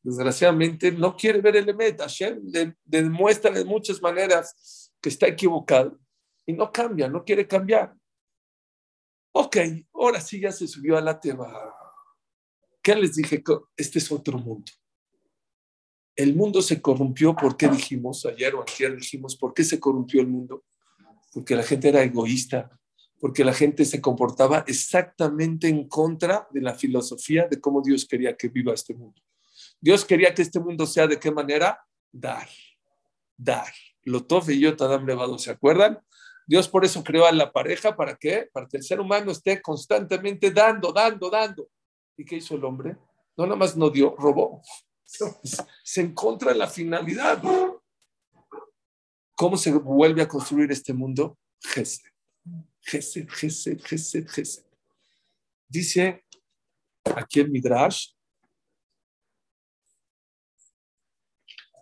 [0.02, 2.00] desgraciadamente, no quiere ver el Emet.
[2.00, 5.98] Hashem le, demuestra de muchas maneras que está equivocado
[6.46, 7.96] y no cambia, no quiere cambiar.
[9.32, 9.58] Ok,
[9.94, 11.76] ahora sí ya se subió a la teba.
[12.82, 13.44] ¿Qué les dije?
[13.78, 14.72] Este es otro mundo.
[16.16, 20.22] El mundo se corrompió, ¿por qué dijimos ayer o ayer dijimos, ¿por qué se corrompió
[20.22, 20.66] el mundo?
[21.32, 22.79] Porque la gente era egoísta,
[23.20, 28.36] porque la gente se comportaba exactamente en contra de la filosofía de cómo Dios quería
[28.36, 29.22] que viva este mundo.
[29.80, 31.80] Dios quería que este mundo sea de qué manera?
[32.12, 32.48] Dar,
[33.36, 33.72] dar.
[34.04, 36.00] Lo tofe y yo, Tadam Levado, ¿se acuerdan?
[36.48, 38.50] Dios por eso creó a la pareja, ¿para qué?
[38.52, 41.70] Para que el ser humano esté constantemente dando, dando, dando.
[42.18, 42.98] ¿Y qué hizo el hombre?
[43.38, 44.62] No nada más no dio, robó.
[45.84, 47.42] Se encontra la finalidad.
[49.36, 51.38] ¿Cómo se vuelve a construir este mundo?
[51.62, 52.10] Gesed.
[52.90, 54.66] Gesed, Gesed, Gesed, Gesed.
[55.68, 56.26] Dice
[57.16, 58.14] aquí el Midrash.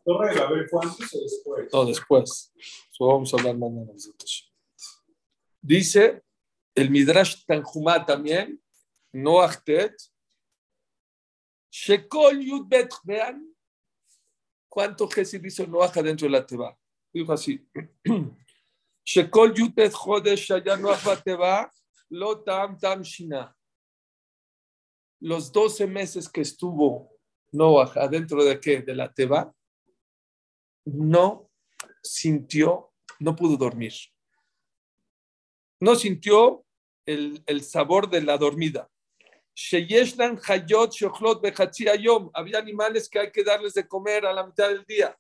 [0.03, 1.69] ¿Torre de Babel fue antes o después?
[1.73, 2.53] No, después.
[2.99, 3.93] vamos a hablar mañana.
[5.61, 6.23] Dice
[6.75, 8.61] el Midrash Tanjumá también,
[9.13, 9.95] Noach Tet,
[11.71, 13.55] Shekol Yudbet, vean
[14.67, 16.77] cuánto Jesús hizo Noach dentro de la Teba.
[17.13, 17.65] Dijo así.
[22.79, 23.55] Tam Shina.
[25.21, 27.09] Los 12 meses que estuvo
[27.51, 28.81] Noach adentro de qué?
[28.81, 29.53] De la Teba,
[30.85, 31.49] no
[32.03, 33.93] sintió, no pudo dormir
[35.79, 36.65] no sintió
[37.05, 38.89] el, el sabor de la dormida.
[42.33, 45.17] Había animales que hay que darles de comer a la mitad del día.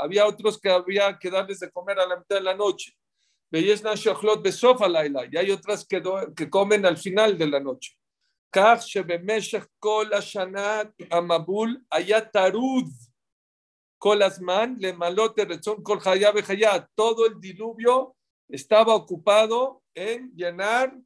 [0.00, 2.92] Había otros que había que darles de comer a la mitad de la noche.
[3.52, 3.70] Y
[5.36, 7.96] hay otras que, do, que comen al final de la noche.
[16.94, 18.16] Todo el diluvio
[18.48, 20.96] estaba ocupado en llenar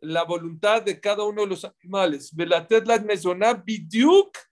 [0.00, 2.32] la voluntad de cada uno de los animales.
[2.36, 4.47] La bidyuk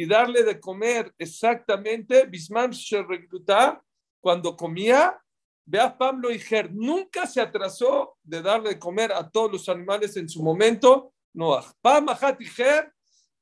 [0.00, 2.24] y darle de comer exactamente.
[2.24, 2.72] Bisman
[3.06, 3.84] recluta
[4.18, 5.22] cuando comía.
[5.66, 10.16] Vea Pablo y Ger, nunca se atrasó de darle de comer a todos los animales
[10.16, 11.12] en su momento.
[11.34, 12.06] No, Pam
[12.38, 12.90] y Ger,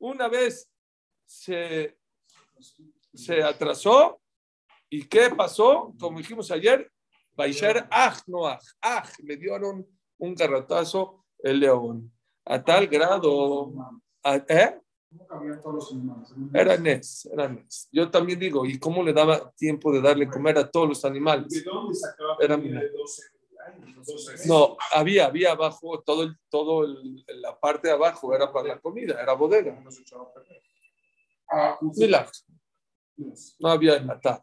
[0.01, 0.69] una vez
[1.25, 1.97] se
[3.15, 4.21] se atrasó.
[4.91, 5.95] ¿Y qué pasó?
[5.97, 6.91] Como dijimos ayer,
[7.37, 9.87] Baishar ah, no ah, ah, le dieron
[10.19, 12.13] un garrotazo el león.
[12.45, 13.73] A tal grado.
[14.49, 14.81] ¿Eh?
[16.55, 17.89] Era Nes, era Nes.
[17.93, 21.49] Yo también digo, ¿y cómo le daba tiempo de darle comer a todos los animales?
[21.49, 23.23] ¿De dónde sacaba era, de 12
[24.47, 28.81] no, había, había abajo, todo, el, todo el, la parte de abajo era para la
[28.81, 29.79] comida, era bodega.
[31.81, 32.31] Milagro
[33.59, 34.41] no había enlatado.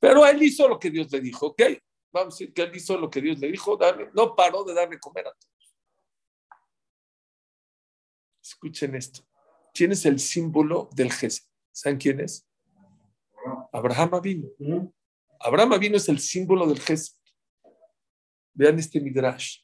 [0.00, 1.62] Pero él hizo lo que Dios le dijo, ¿ok?
[2.12, 3.78] Vamos a decir que él hizo lo que Dios le dijo,
[4.12, 5.51] no paró de darle comer a todos.
[8.42, 9.22] Escuchen esto.
[9.72, 11.48] ¿Quién es el símbolo del Jesús?
[11.70, 12.46] ¿Saben quién es?
[13.72, 14.48] Abraham vino.
[15.40, 17.18] Abraham vino es el símbolo del Jesús.
[18.54, 19.60] Vean este midrash.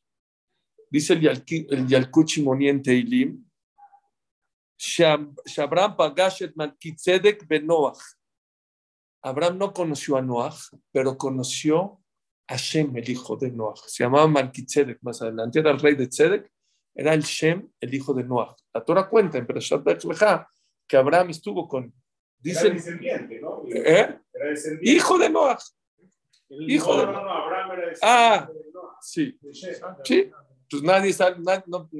[0.90, 3.44] Dice el, el Yalkuchi Moniente Ilim,
[9.20, 12.00] Abraham no conoció a Noach, pero conoció
[12.46, 13.80] a Shem, el hijo de Noach.
[13.86, 16.50] Se llamaba Malkitzedek más adelante, era el rey de Tzedek,
[16.98, 18.56] era el Shem, el hijo de Noach.
[18.74, 19.84] La Torah cuenta en Perashat
[20.84, 21.94] que Abraham estuvo con.
[22.40, 23.62] Dice, era descendiente, ¿no?
[23.68, 24.18] ¿Eh?
[24.32, 24.90] Era descendiente.
[24.90, 25.62] Hijo de Noach.
[26.48, 27.44] hijo de Noach.
[27.44, 28.96] Abraham era ah, de Noach.
[29.00, 29.38] sí.
[30.02, 30.30] Sí.
[30.68, 31.36] Pues nadie sabe,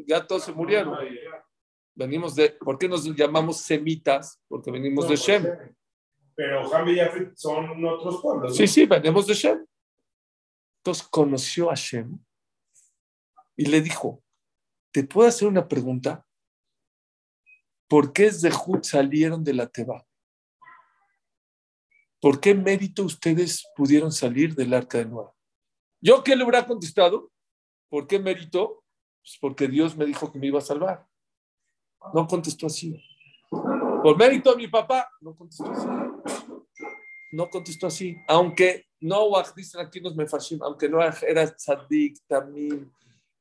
[0.04, 0.98] ya todos se murieron.
[1.94, 4.42] Venimos de, ¿por qué nos llamamos semitas?
[4.48, 5.46] Porque venimos de Shem.
[6.34, 8.56] Pero Ham y Yafet son otros pueblos.
[8.56, 9.64] Sí, sí, venimos de Shem.
[10.80, 12.18] Entonces conoció a Shem
[13.56, 14.22] y le dijo,
[14.98, 16.26] ¿te puedo hacer una pregunta?
[17.88, 20.04] ¿Por qué Zehut salieron de la Teba?
[22.20, 25.32] ¿Por qué mérito ustedes pudieron salir del arca de Noah?
[26.00, 27.30] ¿Yo qué le hubiera contestado?
[27.88, 28.82] ¿Por qué mérito?
[29.22, 31.06] Pues porque Dios me dijo que me iba a salvar.
[32.12, 33.00] No contestó así.
[33.48, 35.86] Por mérito de mi papá, no contestó así.
[37.30, 38.16] No contestó así.
[38.26, 42.90] Aunque Noah, dicen aquí los mefashim, aunque Noah era tzadik, tamim,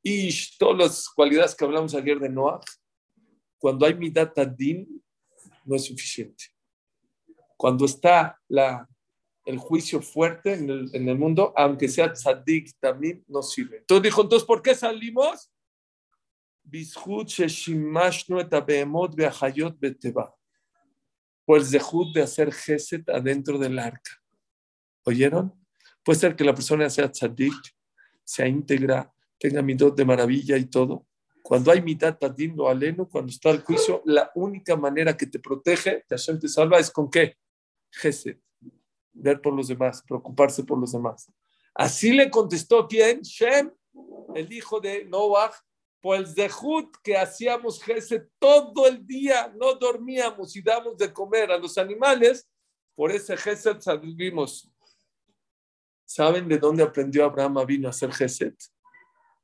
[0.08, 2.62] ish, todas las cualidades que hablamos ayer de Noah,
[3.58, 5.04] cuando hay midat adin,
[5.66, 6.46] no es suficiente.
[7.58, 8.88] Cuando está la,
[9.48, 13.78] el juicio fuerte en el, en el mundo, aunque sea tzadik, también no sirve.
[13.78, 15.50] Entonces dijo, entonces, ¿por qué salimos?
[21.64, 24.12] Zehut de hacer geset adentro del arca.
[25.04, 25.54] ¿Oyeron?
[26.04, 27.56] Puede ser que la persona sea tzadik,
[28.26, 31.06] sea íntegra, tenga midot de maravilla y todo.
[31.42, 35.40] Cuando hay mitad tadim lo aleno, cuando está el juicio, la única manera que te
[35.40, 37.38] protege, que Hashem te salva, es con qué?
[37.92, 38.42] Geset.
[39.14, 41.32] Ver por los demás, preocuparse por los demás.
[41.74, 43.22] Así le contestó quién?
[43.22, 43.72] Shem,
[44.36, 45.54] el hijo de Noah,
[46.02, 51.52] por el zehut que hacíamos Geset todo el día, no dormíamos y damos de comer
[51.52, 52.48] a los animales,
[52.96, 54.70] por ese Geset salimos
[56.06, 58.56] ¿Saben de dónde aprendió Abraham vino a hacer Geset?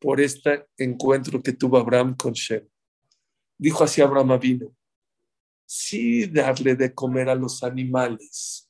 [0.04, 2.68] Por este encuentro que tuvo Abraham con Shem.
[3.58, 4.76] Dijo así Abraham vino,
[5.66, 8.70] sí darle de comer a los animales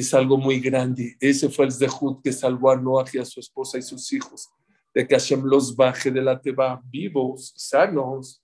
[0.00, 1.16] es algo muy grande.
[1.20, 4.48] Ese fue el Zehut que salvó a Noah y a su esposa y sus hijos,
[4.94, 8.42] de que Hashem los baje de la teba vivos, sanos.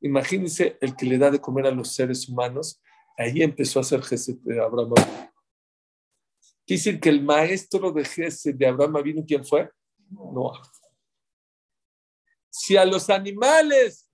[0.00, 2.80] Imagínense el que le da de comer a los seres humanos.
[3.16, 4.92] Ahí empezó a hacer Geset de Abraham.
[6.66, 9.70] Quiere decir que el maestro de Gesed de Abraham vino, ¿quién fue?
[10.10, 10.62] Noah.
[12.56, 14.08] Si a los animales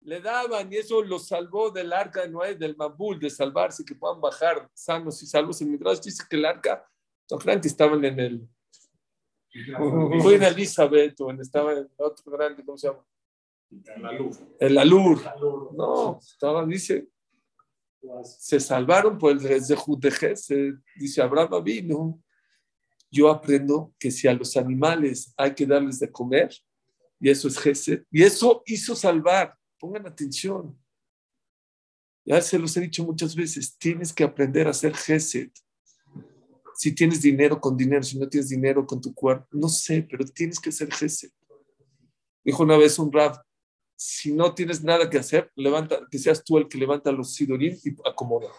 [0.00, 3.94] le daban y eso los salvó del arca de Noé, del Mabul, de salvarse, que
[3.94, 6.84] puedan bajar sanos y salvos en Midrash, dice que el arca,
[7.30, 8.48] no crean que estaban en el.
[10.20, 13.06] Fue en Elizabeth o en, estaba en otro grande, ¿cómo se llama?
[13.70, 14.40] En la luz.
[14.58, 15.22] En la luz.
[15.76, 17.06] No, estaba, dice,
[18.24, 22.20] se salvaron por el de se dice Abraham vino.
[23.08, 26.50] Yo aprendo que si a los animales hay que darles de comer,
[27.20, 29.56] y eso es Gesed, y eso hizo salvar.
[29.78, 30.76] Pongan atención.
[32.24, 35.50] Ya se los he dicho muchas veces, tienes que aprender a hacer Gesed.
[36.76, 40.24] Si tienes dinero con dinero, si no tienes dinero con tu cuerpo, no sé, pero
[40.24, 41.30] tienes que hacer Gesed.
[42.44, 43.42] Dijo una vez un rab,
[43.96, 47.76] si no tienes nada que hacer, levanta, que seas tú el que levanta los sidorín
[47.84, 48.52] y acomodas.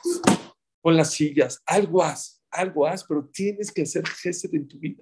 [0.81, 5.01] Pon las sillas, algo haz, algo haz, pero tienes que hacer gesed en tu vida.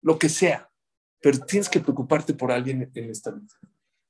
[0.00, 0.71] Lo que sea,
[1.22, 3.54] pero tienes que preocuparte por alguien en esta vida.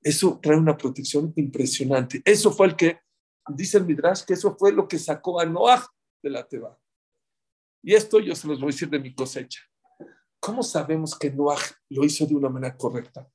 [0.03, 2.23] Eso trae una protección impresionante.
[2.25, 3.01] Eso fue el que,
[3.49, 5.87] dice el Midrash, que eso fue lo que sacó a Noah
[6.23, 6.77] de la Teba.
[7.83, 9.61] Y esto yo se los voy a decir de mi cosecha.
[10.41, 13.29] ¿Cómo sabemos que Noah lo hizo de una manera correcta?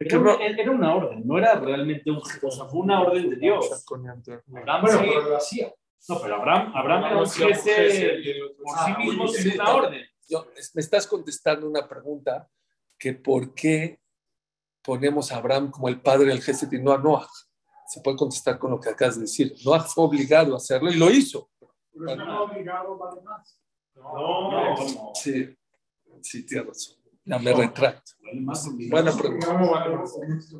[0.00, 3.36] Era una, era una, orden, no era realmente un, o sea, fue una orden de
[3.36, 3.84] Dios.
[3.90, 5.74] Abraham lo hacía.
[6.08, 8.22] No, pero Abraham, Abraham era un jefe
[8.62, 10.07] por sí mismo sin una orden.
[10.28, 12.48] Yo, me estás contestando una pregunta
[12.98, 14.00] que por qué
[14.82, 17.28] ponemos a Abraham como el padre del jefe y no a Noah.
[17.86, 19.54] Se puede contestar con lo que acabas de decir.
[19.64, 21.50] Noah fue obligado a hacerlo y lo hizo.
[21.92, 23.58] Pero no obligado vale más.
[23.94, 25.12] No, no.
[25.14, 25.56] Sí,
[26.22, 26.96] sí, tienes razón.
[27.24, 28.12] Ya me retracto.
[28.90, 29.46] Buena pregunta.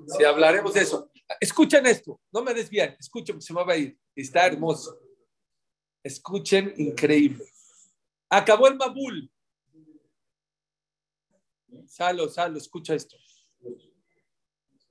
[0.06, 1.10] Si hablaremos de eso.
[1.40, 3.98] Escuchen esto, no me desvíen, escuchen, se me va a ir.
[4.14, 4.98] Está hermoso.
[6.02, 7.44] Escuchen, increíble.
[8.30, 9.30] Acabó el Mabul.
[11.86, 13.16] Salo, Salo, escucha esto.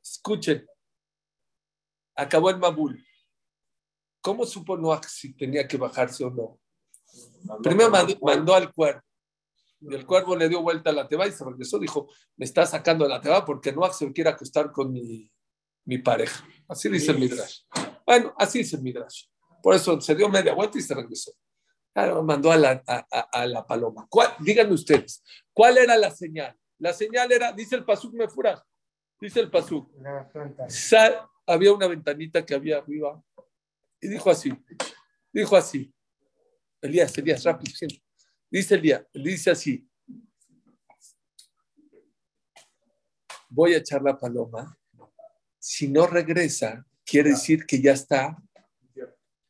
[0.02, 0.66] Escuchen.
[2.16, 3.04] Acabó el Mabul.
[4.22, 6.60] ¿Cómo supo Noah si tenía que bajarse o no?
[7.62, 9.06] Primero mandó al cuerpo.
[9.80, 11.78] Y el cuervo le dio vuelta a la teba y se regresó.
[11.78, 15.32] Dijo, me está sacando de la teba porque no se quiere acostar con mi,
[15.86, 16.48] mi pareja.
[16.68, 17.62] Así dice el Midrash.
[18.06, 19.26] Bueno, así dice el Midrash.
[19.62, 21.32] Por eso se dio media vuelta y se regresó.
[21.94, 24.08] Claro, mandó a la, a, la paloma.
[24.40, 26.56] díganme ustedes, ¿cuál era la señal?
[26.80, 28.64] La señal era, dice el Pasuk Mefura,
[29.20, 29.92] dice el Pasuk.
[31.46, 33.22] había una ventanita que había arriba
[34.00, 34.52] y dijo así,
[35.32, 35.92] dijo así.
[36.82, 38.04] Elías, Elías, rápido, siempre.
[38.50, 39.90] Dice el día, dice así,
[43.50, 44.78] voy a echar la paloma.
[45.58, 48.38] Si no regresa, quiere decir que ya está,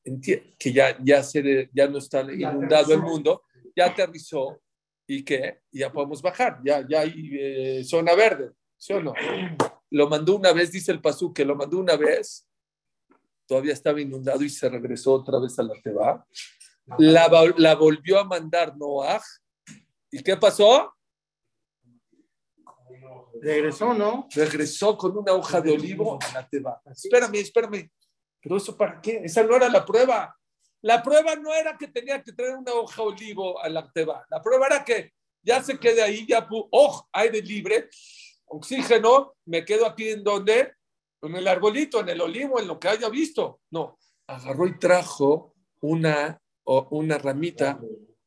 [0.03, 3.43] que ya, ya, se, ya no está inundado el mundo,
[3.75, 4.61] ya aterrizó
[5.07, 9.13] y que ya podemos bajar, ya, ya hay eh, zona verde, ¿sí o no?
[9.89, 12.45] Lo mandó una vez, dice el Pasú, que lo mandó una vez,
[13.45, 16.25] todavía estaba inundado y se regresó otra vez a la Teba
[16.97, 19.21] la, volvió a mandar Noah.
[20.11, 20.93] ¿Y qué pasó?
[23.41, 24.27] Regresó, ¿no?
[24.33, 26.81] Regresó con una hoja de olivo a la teba.
[26.85, 27.91] Espérame, espérame.
[28.41, 29.21] ¿Pero eso para qué?
[29.23, 30.35] Esa no era la prueba.
[30.87, 34.25] La prueba no era que tenía que traer una hoja olivo a la teba.
[34.29, 35.11] La prueba era que
[35.43, 37.89] ya se quede ahí, ya, oh, aire libre,
[38.45, 40.75] oxígeno, me quedo aquí en donde,
[41.21, 43.59] en el arbolito, en el olivo, en lo que haya visto.
[43.69, 47.81] No, agarró y trajo una, una ramita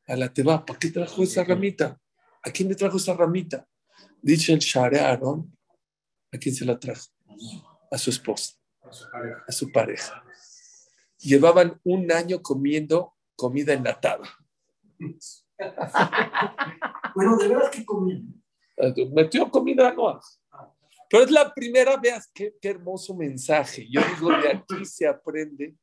[0.06, 0.62] a la teba.
[0.62, 1.98] ¿Por qué trajo esa ramita?
[2.42, 3.66] ¿A quién le trajo esa ramita?
[4.20, 5.50] Dice el Share Aaron,
[6.30, 7.06] ¿a quién se la trajo?
[7.90, 8.52] A su esposa,
[9.48, 10.22] a su pareja.
[11.20, 14.28] Llevaban un año comiendo comida enlatada.
[17.14, 18.42] bueno, de verdad que comían.
[19.12, 20.20] Metió comida no.
[21.08, 23.86] Pero es la primera, veas qué, qué hermoso mensaje.
[23.90, 25.76] Yo digo, de aquí se aprende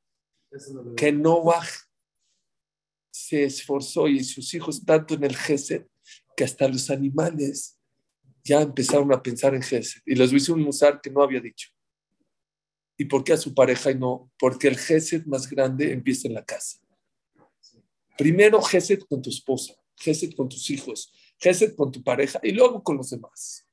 [0.95, 1.65] que Noah
[3.11, 5.85] se esforzó y sus hijos tanto en el Gesed
[6.35, 7.77] que hasta los animales
[8.43, 10.01] ya empezaron a pensar en Gesed.
[10.05, 11.69] Y les hizo un musar que no había dicho.
[12.97, 14.31] ¿Y por qué a su pareja y no?
[14.39, 16.79] Porque el Gesed más grande empieza en la casa.
[18.17, 22.83] Primero Gesed con tu esposa, Gesed con tus hijos, Gesed con tu pareja y luego
[22.83, 23.67] con los demás.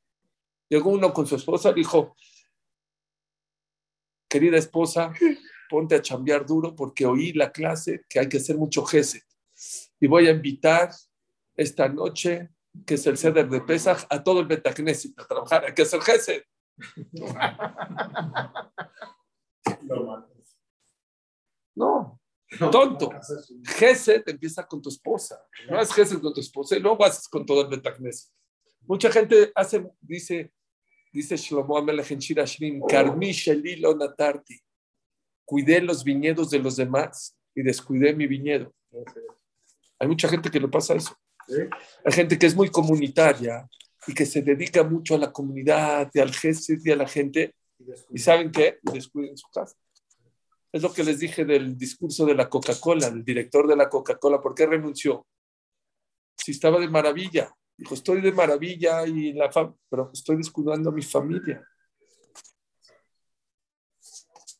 [0.69, 2.15] Llegó uno con su esposa, dijo,
[4.29, 5.15] querida esposa,
[5.71, 9.23] ponte a chambear duro porque oí la clase que hay que hacer mucho Gesed.
[9.99, 10.91] Y voy a invitar
[11.57, 12.51] esta noche,
[12.85, 15.65] que es el ceder de Pesach, a todo el Betacneset a trabajar.
[15.65, 16.43] Hay que hacer Gesed.
[21.75, 22.21] No,
[22.71, 23.11] tonto.
[23.65, 25.45] Gesed empieza con tu esposa.
[25.69, 28.31] No es Gesed con tu esposa y luego haces con todo el Betacneset.
[28.83, 30.53] Mucha gente hace, dice,
[31.13, 33.33] dice Shlomo Amelech en Shirashrim, Karmi
[33.99, 34.61] Natarti.
[35.45, 38.73] Cuidé los viñedos de los demás y descuidé mi viñedo.
[39.99, 41.17] Hay mucha gente que le pasa eso.
[42.05, 43.69] Hay gente que es muy comunitaria
[44.07, 47.55] y que se dedica mucho a la comunidad y al gesed y a la gente.
[48.11, 48.79] ¿Y saben qué?
[48.83, 49.77] Descuiden su casa.
[50.73, 54.41] Es lo que les dije del discurso de la Coca-Cola, el director de la Coca-Cola.
[54.41, 55.27] ¿Por qué renunció?
[56.37, 57.55] Si estaba de maravilla.
[57.77, 59.51] Dijo, estoy de maravilla y la
[59.89, 61.67] pero estoy descuidando a mi familia.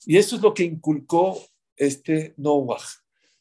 [0.07, 1.41] Y eso es lo que inculcó
[1.77, 2.83] este Noah.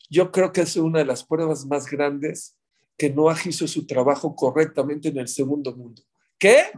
[0.09, 2.57] Yo creo que es una de las pruebas más grandes
[2.97, 6.03] que Noah hizo su trabajo correctamente en el segundo mundo.
[6.37, 6.71] ¿Qué?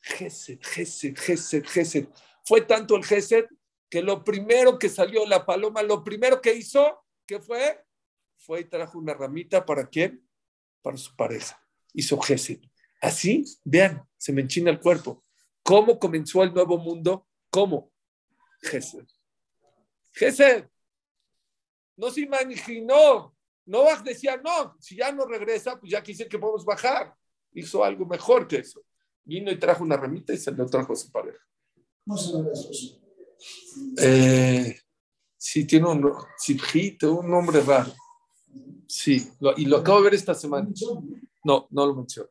[0.00, 2.08] Gesed, Gesed, Gesed, Gesed.
[2.44, 3.46] Fue tanto el Gesed
[3.88, 7.84] que lo primero que salió la paloma, lo primero que hizo, ¿qué fue?
[8.36, 10.28] Fue y trajo una ramita para quién?
[10.82, 11.60] Para su pareja.
[11.92, 12.60] Hizo Gesed.
[13.00, 15.22] Así, vean, se me enchina el cuerpo.
[15.62, 17.26] ¿Cómo comenzó el nuevo mundo?
[17.50, 17.92] ¿Cómo?
[18.60, 19.06] Gesed.
[20.12, 20.66] Gesed.
[21.96, 23.34] No se imaginó.
[23.66, 27.14] Novak decía, no, si ya no regresa, pues ya quise que podemos bajar.
[27.52, 28.84] Hizo algo mejor que eso.
[29.24, 31.42] Vino y trajo una remita y se lo trajo a su pareja.
[32.06, 32.32] No se.
[33.98, 34.78] Eh,
[35.36, 37.92] sí, tiene un, un nombre raro.
[38.86, 40.68] Sí, y lo acabo de ver esta semana.
[41.42, 42.30] No, no lo menciono.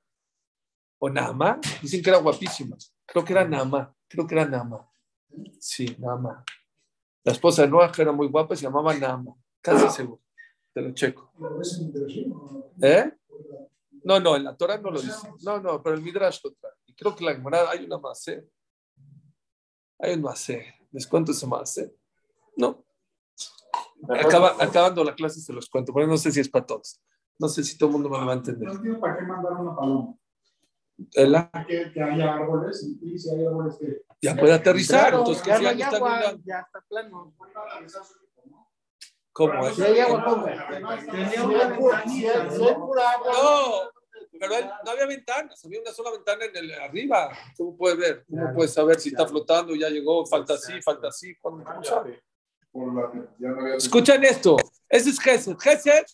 [1.00, 2.78] O Nama, dicen que era guapísima.
[3.06, 4.90] Creo que era Nama, creo que era Nama.
[5.60, 6.44] Sí, Nama.
[7.24, 9.36] La esposa de Noah era muy guapa, se llamaba Nama.
[9.62, 10.22] Casi seguro.
[10.74, 11.32] Te lo checo.
[12.82, 13.12] ¿Eh?
[14.04, 15.30] No, no, en la Torah no lo dice.
[15.44, 16.74] No, no, pero el Midrash lo trae.
[16.86, 18.48] Y creo que la Gemara hay una más, ¿eh?
[20.04, 20.66] Hay una más, ¿eh?
[20.92, 21.96] ¿Les cuento esa más, eh?
[22.58, 22.84] No.
[24.10, 27.02] Acaba, acabando la clase se los cuento, pero no sé si es para todos.
[27.40, 28.68] No sé si todo el mundo me lo va a entender.
[28.68, 30.14] No para qué mandar una paloma.
[31.14, 31.34] ¿El?
[31.66, 34.02] Que, que haya árboles y, si hay árboles que...
[34.22, 37.34] Ya puede aterrizar, entonces que ya, ya, agua, ya está plano.
[39.32, 39.76] ¿Cómo es?
[39.76, 40.46] Si hay agua, ¿cómo?
[40.46, 41.78] Tenía una.
[41.78, 41.90] No,
[44.40, 47.32] pero él, no había ventanas, había una sola ventana en el arriba.
[47.58, 48.26] ¿Cómo puede ver?
[48.30, 49.76] ¿Cómo puede saber si está flotando?
[49.76, 51.36] Ya llegó, falta así, falta así.
[51.36, 52.24] ¿Cómo sabe?
[53.78, 54.58] Escuchen esto.
[54.90, 55.58] Ese es Gesed.
[55.58, 56.06] Gesed,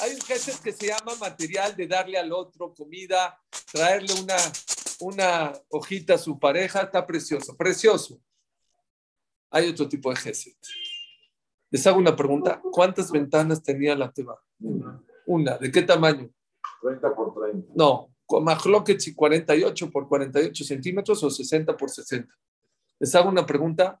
[0.00, 3.40] hay un Gesed que se llama material de darle al otro comida,
[3.72, 4.36] traerle una,
[5.00, 6.82] una hojita a su pareja.
[6.82, 8.20] Está precioso, precioso.
[9.50, 10.52] Hay otro tipo de Gesed.
[11.70, 12.60] Les hago una pregunta.
[12.60, 14.38] ¿Cuántas ventanas tenía la Teba?
[15.26, 15.56] Una.
[15.56, 16.30] ¿De qué tamaño?
[16.82, 17.72] 30 por 30.
[17.74, 22.34] No, con y 48 por 48 centímetros o 60 por 60.
[22.98, 24.00] Les hago una pregunta.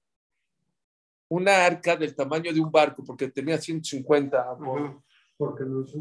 [1.28, 4.58] Una arca del tamaño de un barco, porque tenía 150.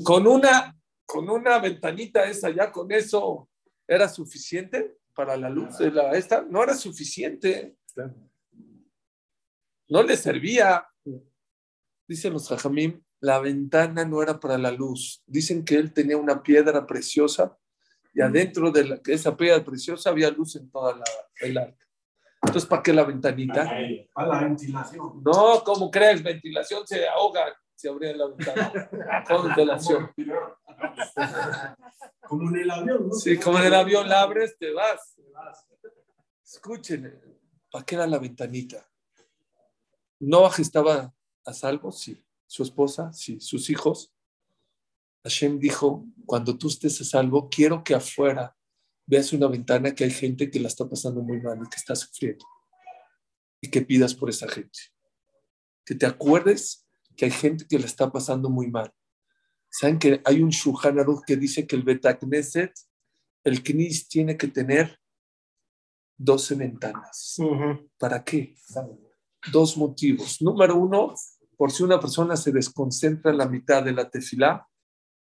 [0.04, 0.76] con, una,
[1.06, 3.48] con una ventanita esa, ya con eso,
[3.88, 6.42] ¿era suficiente para la luz de la esta?
[6.42, 7.78] No era suficiente.
[9.88, 10.86] No le servía.
[12.08, 15.24] Dicen los jajamim, la ventana no era para la luz.
[15.26, 17.56] Dicen que él tenía una piedra preciosa
[18.14, 21.06] y adentro de la, esa piedra preciosa había luz en toda la,
[21.40, 21.86] el arca.
[22.42, 23.72] Entonces, ¿para qué la ventanita?
[24.14, 25.22] Para la ventilación.
[25.24, 26.24] No, ¿cómo crees?
[26.24, 28.90] Ventilación se ahoga, si abría la ventana
[29.28, 30.12] con ventilación.
[32.28, 33.14] Como en el avión, ¿no?
[33.14, 35.16] Sí, como en el avión la abres, te vas.
[36.44, 37.22] Escuchen,
[37.72, 38.84] ¿para qué era la ventanita?
[40.20, 41.14] Noah estaba
[41.46, 42.20] a salvo, sí.
[42.52, 43.40] Su esposa, sí.
[43.40, 44.14] Sus hijos.
[45.24, 48.58] Hashem dijo, cuando tú estés a salvo, quiero que afuera
[49.06, 51.96] veas una ventana que hay gente que la está pasando muy mal y que está
[51.96, 52.46] sufriendo.
[53.62, 54.80] Y que pidas por esa gente.
[55.86, 56.86] Que te acuerdes
[57.16, 58.94] que hay gente que la está pasando muy mal.
[59.70, 62.74] ¿Saben que hay un Shulchan Aruch que dice que el Betacneset,
[63.46, 65.00] el Knis tiene que tener
[66.18, 67.38] 12 ventanas?
[67.98, 68.56] ¿Para qué?
[69.54, 70.42] Dos motivos.
[70.42, 71.16] Número uno,
[71.62, 74.68] por si una persona se desconcentra en la mitad de la tefilá,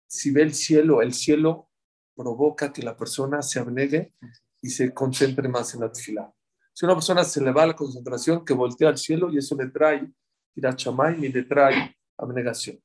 [0.05, 1.71] si ve el cielo, el cielo
[2.15, 4.13] provoca que la persona se abnegue
[4.61, 6.31] y se concentre más en la tefilá.
[6.73, 9.71] Si una persona se le va la concentración, que voltea al cielo y eso le
[9.71, 10.13] trae
[10.53, 12.79] irachamay y le trae abnegación.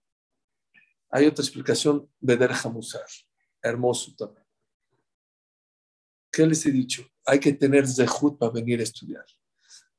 [1.11, 3.05] Hay otra explicación, Beder Hamusar,
[3.61, 4.47] hermoso también.
[6.33, 7.07] ¿Qué les he dicho?
[7.27, 9.27] Hay que tener zehut para venir a estudiar.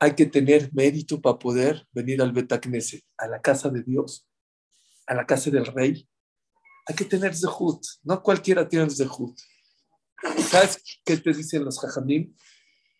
[0.03, 4.27] Hay que tener mérito para poder venir al Betacneset, a la casa de Dios,
[5.07, 6.05] a la casa del rey.
[6.85, 7.81] Hay que tener zehut.
[8.03, 9.39] No cualquiera tiene zehut.
[10.49, 12.35] ¿Sabes qué te dicen los jajamim?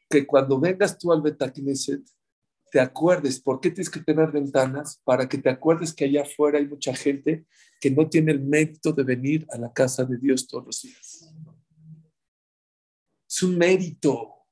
[0.10, 2.02] Que cuando vengas tú al Betacneset,
[2.72, 5.02] te acuerdes, ¿por qué tienes que tener ventanas?
[5.04, 7.46] Para que te acuerdes que allá afuera hay mucha gente
[7.82, 11.30] que no tiene el mérito de venir a la casa de Dios todos los días.
[13.28, 14.43] Es un mérito.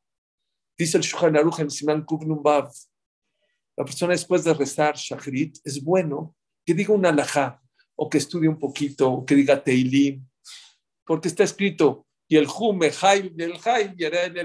[0.82, 2.04] Dice el Shulchan Aruch en Siman
[2.42, 2.72] Bav.
[3.78, 7.62] La persona después de rezar Shachrit es bueno que diga una alajá
[7.96, 10.28] o que estudie un poquito o que diga Teilim,
[11.06, 14.38] porque está escrito y el Jume, Jaim, y el Jaim, y el.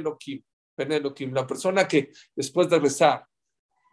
[0.76, 1.32] Elohim.
[1.32, 3.26] La persona que después de rezar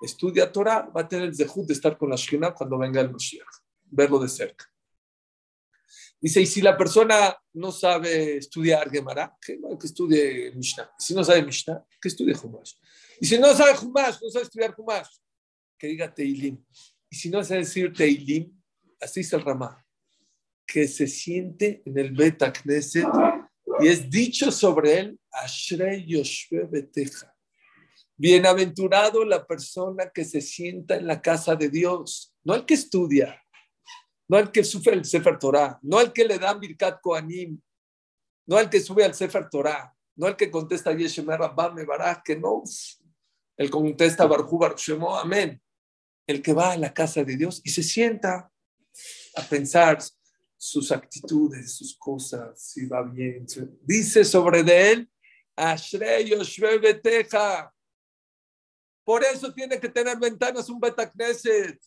[0.01, 3.09] estudia Torah va a tener el zehut de estar con la Shekhinah cuando venga el
[3.09, 3.47] Mashiach,
[3.85, 4.65] verlo de cerca.
[6.19, 10.91] Dice, y si la persona no sabe estudiar Gemara, que, que estudie Mishnah.
[10.97, 12.73] Si no sabe Mishnah, que estudie Humash.
[13.21, 15.07] Y si no sabe Humash, no sabe estudiar Humash,
[15.79, 16.61] que diga Teilim.
[17.09, 18.51] Y si no sabe decir Teilim,
[18.99, 19.85] así es el Ramá,
[20.67, 23.07] que se siente en el Beta Knesset
[23.79, 27.33] y es dicho sobre él, Ashrei Yoshua Beteja.
[28.15, 33.41] Bienaventurado la persona que se sienta en la casa de Dios, no el que estudia,
[34.27, 37.59] no el que sufre el Sefer Torah, no el que le dan Birkat Koanim,
[38.45, 42.35] no el que sube al Sefer Torah, no el que contesta Yeshemer Rabbame Baraj, que
[42.35, 42.63] no,
[43.57, 45.61] el contesta Barjú Baruch Shemo, amén.
[46.25, 48.51] El que va a la casa de Dios y se sienta
[49.35, 49.99] a pensar
[50.57, 53.45] sus actitudes, sus cosas, si va bien.
[53.81, 55.11] Dice sobre de él,
[56.81, 57.73] Beteja.
[59.03, 61.77] Por eso tiene que tener ventanas un Betacneset,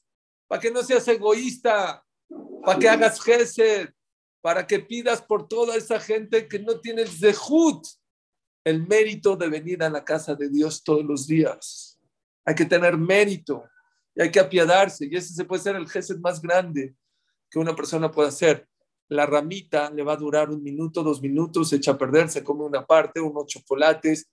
[0.47, 2.05] para que no seas egoísta,
[2.63, 3.89] para que hagas gesed,
[4.43, 7.87] para que pidas por toda esa gente que no tiene el zehut,
[8.67, 12.01] el mérito de venir a la casa de Dios todos los días.
[12.45, 13.63] Hay que tener mérito
[14.13, 16.97] y hay que apiadarse, y ese se puede ser el gesed más grande
[17.49, 18.69] que una persona puede hacer.
[19.09, 22.43] La ramita le va a durar un minuto, dos minutos, se echa a perder, se
[22.43, 24.29] come una parte, unos chocolates,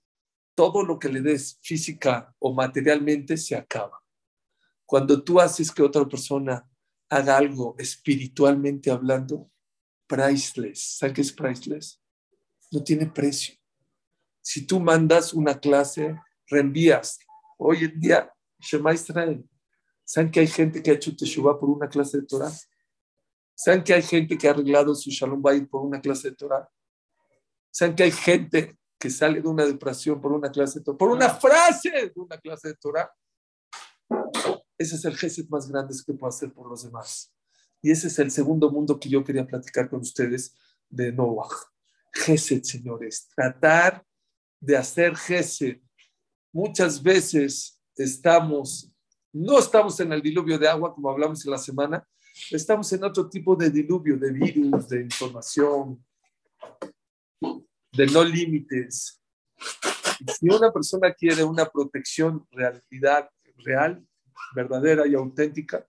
[0.56, 4.02] todo lo que le des física o materialmente se acaba.
[4.84, 6.68] Cuando tú haces que otra persona
[7.08, 9.48] haga algo espiritualmente hablando,
[10.08, 10.98] priceless.
[10.98, 12.02] ¿Sabes qué es priceless?
[12.72, 13.54] No tiene precio.
[14.46, 17.18] Si tú mandas una clase, reenvías.
[17.56, 18.30] Hoy en día,
[18.60, 19.42] Shema Israel.
[20.04, 22.52] ¿Saben que hay gente que ha hecho Teshuvah por una clase de Torah?
[23.54, 26.68] ¿Saben que hay gente que ha arreglado su Shalom Bayit por una clase de Torah?
[27.70, 30.98] ¿Saben que hay gente que sale de una depresión por una clase de Torah?
[30.98, 33.10] Por una frase de una clase de Torah.
[34.76, 37.34] Ese es el gesed más grande que puedo hacer por los demás.
[37.80, 40.54] Y ese es el segundo mundo que yo quería platicar con ustedes
[40.90, 41.48] de Noah.
[42.12, 43.26] Gesed, señores.
[43.34, 44.04] Tratar
[44.64, 45.78] de hacer gesed.
[46.52, 48.90] Muchas veces estamos,
[49.32, 52.06] no estamos en el diluvio de agua como hablamos en la semana,
[52.50, 56.02] estamos en otro tipo de diluvio, de virus, de información,
[57.92, 59.20] de no límites.
[60.38, 64.02] Si una persona quiere una protección, realidad real,
[64.54, 65.86] verdadera y auténtica,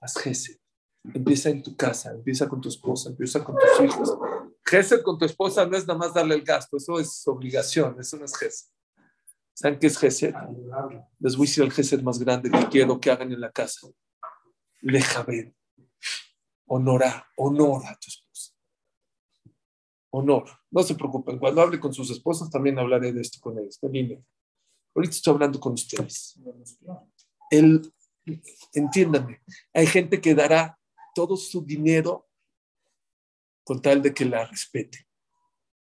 [0.00, 0.59] haz Gesed.
[1.02, 4.18] Empieza en tu casa, empieza con tu esposa, empieza con tus hijos.
[4.64, 8.16] Gesed con tu esposa no es nada más darle el gasto, eso es obligación, eso
[8.16, 8.68] no es Gesed.
[9.54, 10.34] ¿Saben qué es Gesed?
[11.18, 13.88] Les voy a decir el Gesed más grande que quiero que hagan en la casa.
[14.80, 15.54] Lejaber.
[16.66, 18.52] Honora, honora a tu esposa.
[20.10, 20.48] Honor.
[20.70, 23.78] No se preocupen, cuando hable con sus esposas también hablaré de esto con ellos.
[23.82, 26.38] Ahorita estoy hablando con ustedes
[27.50, 27.92] el,
[28.72, 29.42] entiéndanme,
[29.74, 30.78] hay gente que dará
[31.20, 32.26] todo su dinero
[33.62, 35.06] con tal de que la respete.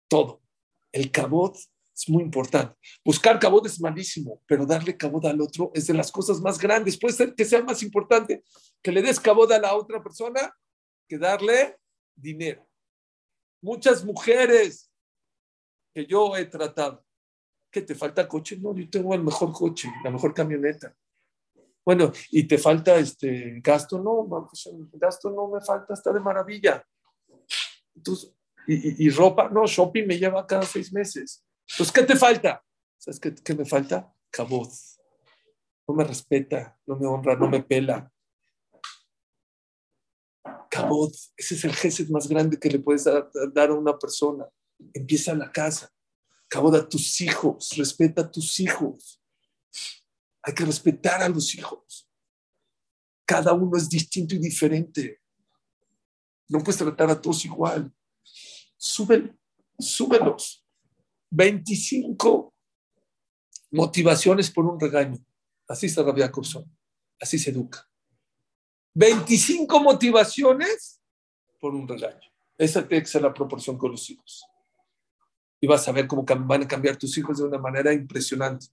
[0.09, 0.43] Todo.
[0.91, 2.75] El cabot es muy importante.
[3.05, 6.99] Buscar cabot es malísimo, pero darle cabot al otro es de las cosas más grandes.
[6.99, 8.43] Puede ser que sea más importante
[8.83, 10.53] que le des cabot a la otra persona
[11.09, 11.77] que darle
[12.17, 12.69] dinero.
[13.63, 14.91] Muchas mujeres
[15.95, 17.07] que yo he tratado,
[17.71, 18.57] ¿qué te falta coche?
[18.57, 20.93] No, yo tengo el mejor coche, la mejor camioneta.
[21.85, 24.29] Bueno, y te falta este gasto, no,
[24.93, 26.85] gasto no me falta, está de maravilla.
[27.95, 28.35] Entonces,
[28.67, 31.45] y, ropa, no, shopping me lleva cada seis meses.
[31.69, 32.63] Entonces, ¿qué te falta?
[32.99, 34.13] ¿Sabes qué, qué me falta?
[34.31, 34.71] Cabot.
[35.89, 38.13] No me respeta, no me honra, no me pela.
[40.71, 44.47] Cabot, ese es el gesed más grande que le puedes dar, a una persona.
[44.95, 45.91] Empieza la casa.
[46.49, 49.20] Cabot a tus hijos, respeta a tus hijos.
[50.43, 52.09] Hay que respetar a los hijos.
[53.25, 55.21] Cada uno es distinto y diferente.
[56.49, 57.93] No puedes tratar a todos igual.
[58.77, 59.35] Súbelo,
[59.79, 60.65] súbelos.
[61.31, 62.53] 25
[63.71, 65.19] motivaciones por un regaño.
[65.69, 66.65] Así se Rabia Jacobson.
[67.21, 67.89] Así se educa.
[68.95, 71.01] 25 motivaciones
[71.61, 72.29] por un regaño.
[72.59, 74.45] Esa tiene que ser la proporción con los hijos.
[75.61, 78.67] Y vas a ver cómo van a cambiar tus hijos de una manera impresionante.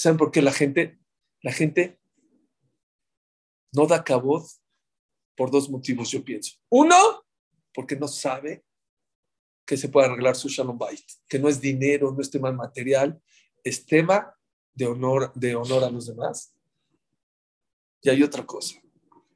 [0.00, 0.98] ¿Saben por qué la gente,
[1.42, 2.00] la gente
[3.70, 4.46] no da cabot
[5.36, 6.56] por dos motivos, yo pienso.
[6.70, 6.96] Uno,
[7.74, 8.64] porque no sabe
[9.66, 13.22] que se puede arreglar su shalom bait, que no es dinero, no es tema material,
[13.62, 14.34] es tema
[14.72, 16.56] de honor, de honor a los demás.
[18.00, 18.80] Y hay otra cosa.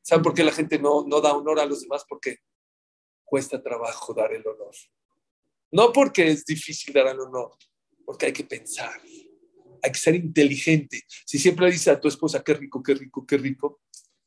[0.01, 2.07] ¿Saben por qué la gente no, no da honor a los demás?
[2.09, 2.39] Porque
[3.23, 4.75] cuesta trabajo dar el honor.
[5.71, 7.53] No porque es difícil dar el honor,
[8.07, 8.99] porque hay que pensar,
[9.85, 11.03] hay que ser inteligente.
[11.27, 13.81] Si siempre dices a tu esposa, qué rico, qué rico, qué rico,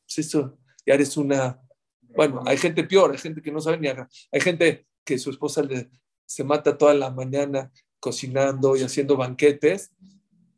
[0.05, 1.59] pues eso ya eres una...
[2.01, 4.07] Bueno, hay gente peor, hay gente que no sabe ni haga.
[4.31, 5.89] Hay gente que su esposa le,
[6.25, 9.91] se mata toda la mañana cocinando y haciendo banquetes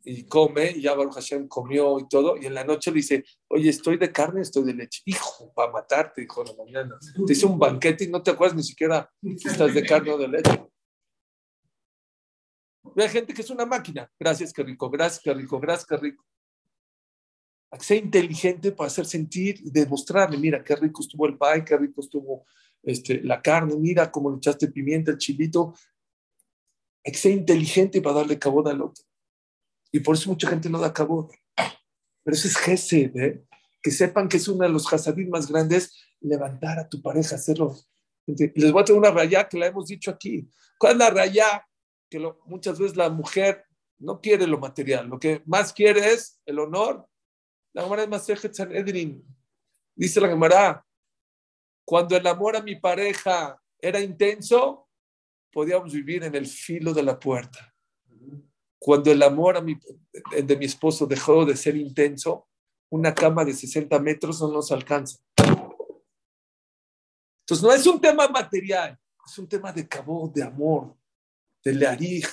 [0.04, 3.24] y come, y ya Baruch Hashem comió y todo, y en la noche le dice,
[3.48, 5.02] oye, estoy de carne, estoy de leche.
[5.04, 6.98] Hijo, para matarte, dijo la mañana.
[7.26, 10.18] Te hice un banquete y no te acuerdas ni siquiera si estás de carne o
[10.18, 10.66] de leche.
[12.96, 14.10] Hay gente que es una máquina.
[14.18, 16.24] Gracias, qué rico, gracias, qué rico, gracias, qué rico.
[17.78, 22.00] Ser inteligente para hacer sentir y demostrarle, mira, qué rico estuvo el pie, qué rico
[22.00, 22.44] estuvo
[22.82, 25.74] este, la carne, mira cómo le echaste pimienta, el chilito.
[27.04, 29.04] Ser inteligente para darle cabot al otro.
[29.92, 31.32] Y por eso mucha gente no da cabot.
[32.22, 33.44] Pero eso es gesed, ¿eh?
[33.82, 37.76] que sepan que es uno de los hasadim más grandes, levantar a tu pareja, hacerlo.
[38.26, 40.48] Les voy a traer una raya que la hemos dicho aquí.
[40.78, 41.66] ¿Cuál es la raya?
[42.10, 43.64] Que muchas veces la mujer
[43.98, 47.06] no quiere lo material, lo que más quiere es el honor.
[47.72, 48.28] La Gemara es
[48.60, 49.24] Edrin.
[49.94, 50.84] Dice la Gemara,
[51.84, 54.88] cuando el amor a mi pareja era intenso,
[55.52, 57.74] podíamos vivir en el filo de la puerta.
[58.78, 62.48] Cuando el amor de mi esposo dejó de ser intenso,
[62.88, 65.18] una cama de 60 metros no nos alcanza.
[67.40, 70.96] Entonces no es un tema material, es un tema de cabo, de amor,
[71.64, 72.26] de Learij.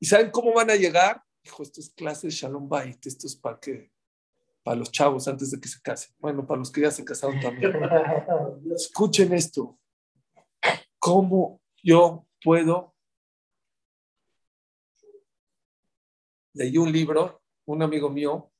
[0.00, 1.22] ¿Y saben cómo van a llegar?
[1.42, 3.92] Dijo, esto es clase de Shalom Bait, esto es para que
[4.62, 6.14] para los chavos antes de que se casen.
[6.18, 7.72] Bueno, para los que ya se casaron también.
[8.74, 9.78] Escuchen esto.
[10.98, 12.94] ¿Cómo yo puedo?
[16.54, 18.50] Leí un libro, un amigo mío,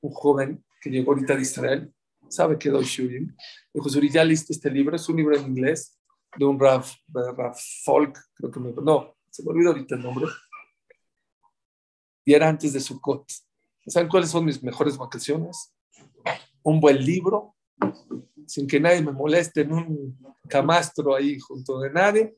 [0.00, 1.94] un joven que llegó ahorita de Israel,
[2.28, 3.34] sabe que doy Shurim.
[3.72, 5.99] Dijo, Suri, ya listo este libro, es un libro en inglés
[6.36, 6.94] de un Raf,
[7.84, 10.26] Folk, creo que me, no, se me olvidó ahorita el nombre.
[12.24, 13.26] Y era antes de Sukkot.
[13.86, 15.74] ¿Saben cuáles son mis mejores vacaciones?
[16.62, 17.56] Un buen libro,
[18.46, 20.18] sin que nadie me moleste en un
[20.48, 22.36] camastro ahí junto de nadie.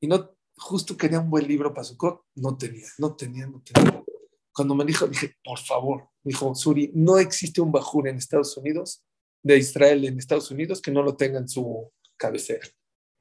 [0.00, 4.04] Y no, justo quería un buen libro para Sukkot, no tenía, no tenía, no tenía.
[4.52, 9.04] Cuando me dijo, dije, por favor, dijo Suri, no existe un bajur en Estados Unidos,
[9.42, 12.66] de Israel en Estados Unidos, que no lo tenga en su cabecera.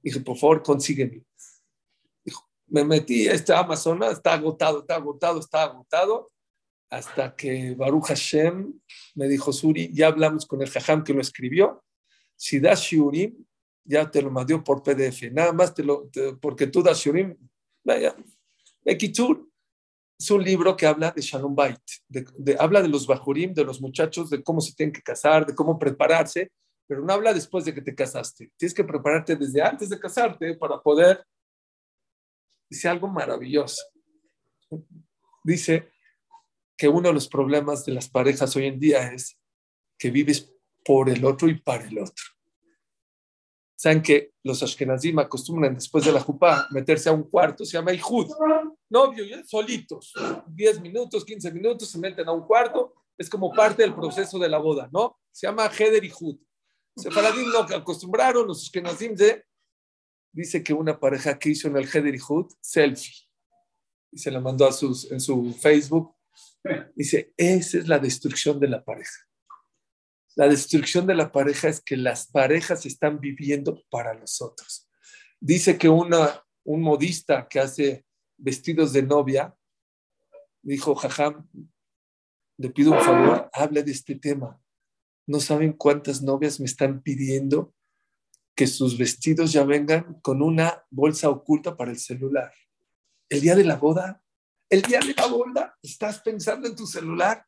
[0.08, 1.22] Dije, por favor, consígueme.
[2.24, 6.32] Dijo, me metí a este Amazon, está agotado, está agotado, está agotado,
[6.89, 8.74] hasta que Baruch Hashem
[9.16, 11.84] me dijo, Suri, ya hablamos con el Jajam que lo escribió,
[12.38, 13.36] si das Shurim,
[13.84, 17.36] ya te lo mandó por PDF, nada más te lo, porque tú das Shurim,
[17.84, 18.16] vaya,
[18.86, 19.45] Ekitur,
[20.18, 23.82] es un libro que habla de Shalom Bait, de, habla de los Bajurim, de los
[23.82, 26.49] muchachos, de cómo se tienen que casar, de cómo prepararse,
[26.88, 28.52] pero no habla después de que te casaste.
[28.56, 31.24] Tienes que prepararte desde antes de casarte para poder.
[32.70, 33.84] Dice algo maravilloso.
[35.44, 35.92] Dice
[36.78, 39.38] que uno de los problemas de las parejas hoy en día es
[39.98, 40.54] que vives
[40.86, 42.24] por el otro y para el otro.
[43.76, 47.94] Saben que los ashkenazim acostumbran después de la jupá meterse a un cuarto, se llama
[47.94, 48.28] Ihud.
[48.90, 50.14] Novio, solitos,
[50.48, 54.48] 10 minutos, 15 minutos, se meten a un cuarto, es como parte del proceso de
[54.48, 55.20] la boda, ¿no?
[55.32, 56.38] Se llama Heder Ihud.
[56.98, 59.45] Sefaradim no acostumbraron, los ashkenazim de,
[60.32, 62.20] dice que una pareja que hizo en el Heder
[62.62, 63.28] selfie,
[64.12, 66.16] y se la mandó a sus, en su Facebook,
[66.95, 69.28] dice, esa es la destrucción de la pareja
[70.38, 74.88] la destrucción de la pareja es que las parejas están viviendo para los otros.
[75.39, 78.06] Dice que una, un modista que hace
[78.38, 79.56] vestidos de novia
[80.62, 81.50] dijo, jajam,
[82.58, 84.62] le pido un favor, hable de este tema.
[85.28, 87.74] No saben cuántas novias me están pidiendo
[88.56, 92.52] que sus vestidos ya vengan con una bolsa oculta para el celular.
[93.30, 94.24] El día de la boda,
[94.70, 97.46] el día de la boda, estás pensando en tu celular.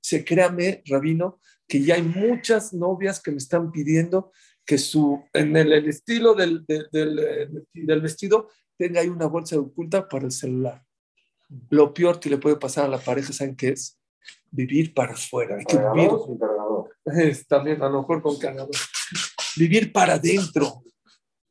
[0.00, 4.32] Se créame, rabino, que ya hay muchas novias que me están pidiendo
[4.66, 10.32] que su, en el, estilo del, del, vestido tenga ahí una bolsa oculta para el
[10.32, 10.84] celular.
[11.70, 13.98] Lo peor que le puede pasar a la pareja, ¿saben qué es?
[14.50, 15.56] Vivir para afuera.
[15.56, 16.10] Hay que vivir.
[17.48, 18.74] también, a lo mejor con cargador.
[19.56, 20.82] Vivir para adentro.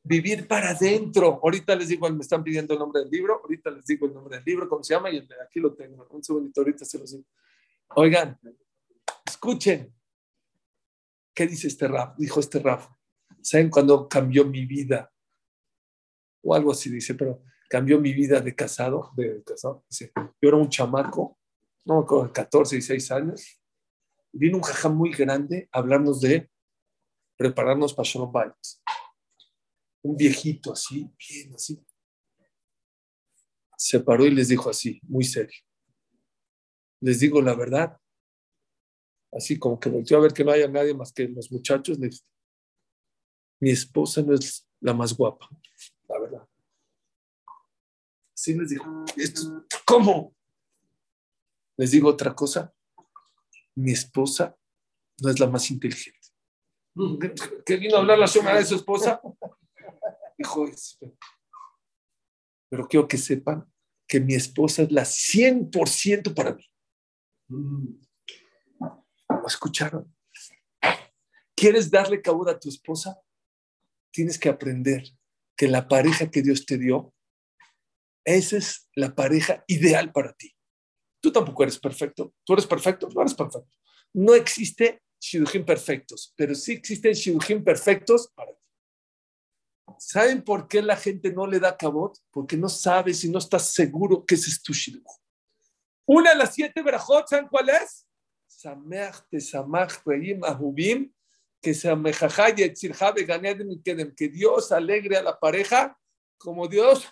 [0.03, 1.39] Vivir para adentro.
[1.43, 3.41] Ahorita les digo, me están pidiendo el nombre del libro.
[3.41, 6.07] Ahorita les digo el nombre del libro, cómo se llama, y aquí lo tengo.
[6.09, 7.25] Un segundito, ahorita se los digo.
[7.95, 8.39] Oigan,
[9.25, 9.93] escuchen.
[11.33, 12.17] ¿Qué dice este rap?
[12.17, 12.81] Dijo este rap.
[13.41, 15.11] ¿Saben cuándo cambió mi vida?
[16.41, 19.11] O algo así dice, pero cambió mi vida de casado.
[19.15, 19.85] De casado.
[19.89, 21.37] Dice, yo era un chamaco,
[21.85, 23.61] no con 14, 16 años.
[24.39, 26.47] Vino un jajá muy grande a hablarnos de
[27.37, 28.83] prepararnos para Shalom Bites.
[30.03, 31.83] Un viejito así, bien así.
[33.75, 35.59] Se paró y les dijo así, muy serio.
[37.01, 37.99] Les digo la verdad,
[39.31, 41.97] así como que volteó a ver que no haya nadie más que los muchachos,
[43.59, 45.49] mi esposa no es la más guapa,
[46.07, 46.47] la verdad.
[48.35, 48.85] Así les dijo,
[49.83, 50.35] ¿cómo?
[51.75, 52.71] Les digo otra cosa,
[53.77, 54.57] mi esposa
[55.21, 56.27] no es la más inteligente.
[57.65, 59.21] ¿Qué vino a hablar la semana de su esposa?
[60.37, 60.65] Dijo,
[62.69, 63.71] pero quiero que sepan
[64.07, 66.63] que mi esposa es la 100% para mí
[69.47, 70.13] escucharon?
[71.55, 73.19] ¿Quieres darle cabida a tu esposa?
[74.11, 75.03] Tienes que aprender
[75.57, 77.13] que la pareja que Dios te dio,
[78.23, 80.55] esa es la pareja ideal para ti.
[81.27, 82.33] Tú tampoco eres perfecto.
[82.45, 83.09] ¿Tú eres perfecto?
[83.13, 83.69] No eres perfecto.
[84.13, 88.63] No existe shidujim perfectos, pero sí existen shidujim perfectos para ti.
[89.99, 92.17] ¿Saben por qué la gente no le da cabot?
[92.31, 95.03] Porque no sabes y no estás seguro que ese es tu shiduj.
[96.05, 98.07] Una de las siete verajot, ¿saben cuál es?
[104.15, 105.99] que Dios alegre a la pareja
[106.37, 107.05] como Dios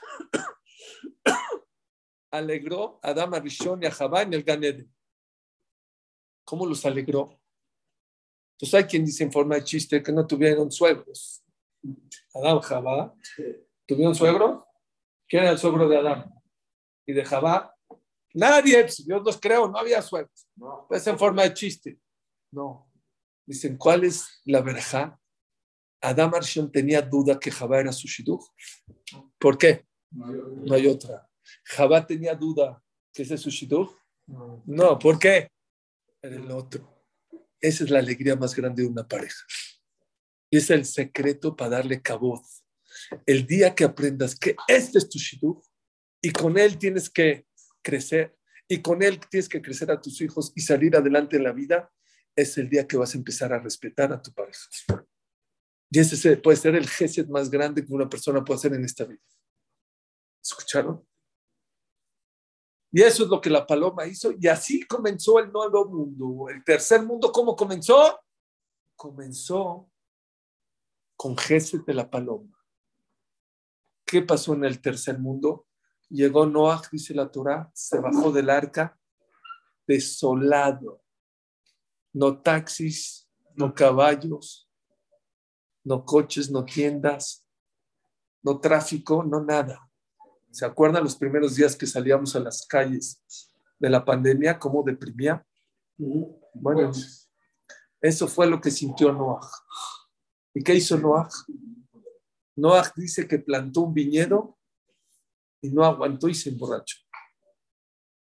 [2.31, 4.93] alegró a Adama Rishon y a Jabá en el Ganeden.
[6.43, 7.39] ¿Cómo los alegró?
[8.59, 11.43] Pues hay quien dice en forma de chiste que no tuvieron suegros.
[12.33, 13.13] Adán, Jabá,
[13.85, 14.67] ¿tuvieron suegro?
[15.27, 16.33] ¿Quién era el suegro de Adán?
[17.05, 17.75] Y de Jabá,
[18.35, 20.47] Nadie, pues, Dios los creó, no había suegros.
[20.57, 20.87] No.
[20.91, 21.97] Es en forma de chiste.
[22.51, 22.91] No.
[23.45, 25.17] Dicen, ¿cuál es la verja?
[26.01, 28.43] Adam Arshon tenía duda que Jabá era su shidduch.
[29.39, 29.85] ¿Por qué?
[30.11, 31.27] No hay, otra.
[31.63, 32.81] Jabá tenía duda
[33.13, 33.91] que ese es su shidduch.
[34.27, 34.99] No.
[34.99, 35.49] ¿por qué?
[36.21, 36.91] Era el otro.
[37.61, 39.43] Esa es la alegría más grande de una pareja.
[40.49, 42.63] Y es el secreto para darle caboz.
[43.25, 45.63] El día que aprendas que este es tu shidduch
[46.21, 47.45] y con él tienes que
[47.81, 48.35] crecer
[48.67, 51.91] y con él tienes que crecer a tus hijos y salir adelante en la vida,
[52.35, 54.67] es el día que vas a empezar a respetar a tu pareja.
[55.91, 59.05] Y ese puede ser el gesed más grande que una persona puede hacer en esta
[59.05, 59.21] vida.
[60.43, 61.07] ¿Escucharon?
[62.95, 64.31] Y eso es lo que la paloma hizo.
[64.39, 66.47] Y así comenzó el nuevo mundo.
[66.47, 68.21] El tercer mundo, ¿cómo comenzó?
[68.95, 69.91] Comenzó
[71.17, 72.57] con gesed de la paloma.
[74.05, 75.67] ¿Qué pasó en el tercer mundo?
[76.07, 78.97] Llegó Noah, dice la Torah, se bajó del arca
[79.85, 81.03] desolado.
[82.13, 84.69] No taxis, no caballos,
[85.83, 87.45] no coches, no tiendas,
[88.41, 89.85] no tráfico, no nada.
[90.55, 93.21] ¿Se acuerdan los primeros días que salíamos a las calles
[93.77, 95.45] de la pandemia, cómo deprimía?
[95.97, 96.93] Bueno,
[97.99, 99.45] eso fue lo que sintió Noah.
[100.53, 101.27] ¿Y qué hizo Noah?
[102.55, 104.57] Noah dice que plantó un viñedo
[105.59, 106.99] y no aguantó y se emborrachó.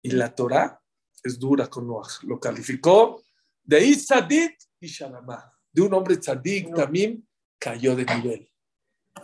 [0.00, 0.80] Y la Torah
[1.22, 2.08] es dura con Noah.
[2.22, 3.22] Lo calificó
[3.62, 8.50] de Isadit y de un hombre tzadik, también cayó de nivel.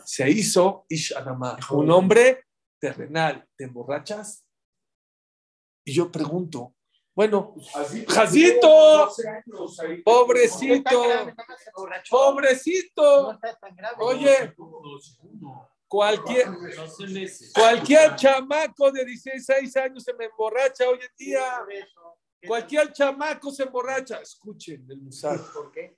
[0.04, 1.14] Se hizo Ish
[1.70, 2.44] un hombre
[2.82, 3.48] terrenal.
[3.56, 4.44] ¿Te emborrachas?
[5.84, 6.74] Y yo pregunto,
[7.14, 7.54] bueno,
[8.08, 9.08] Jacito,
[10.04, 10.90] pobrecito,
[12.10, 13.38] pobrecito.
[13.98, 14.54] Oye,
[15.86, 16.48] cualquier,
[17.54, 21.64] cualquier chamaco de 16 años se me emborracha hoy en día.
[22.46, 24.20] Cualquier chamaco se emborracha.
[24.20, 25.38] Escuchen el musar.
[25.52, 25.96] ¿Por qué?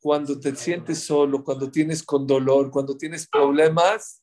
[0.00, 4.21] Cuando te sientes solo, cuando tienes con dolor, cuando tienes problemas,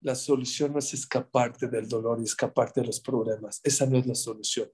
[0.00, 3.60] la solución no es escaparte del dolor y escaparte de los problemas.
[3.62, 4.70] Esa no es la solución.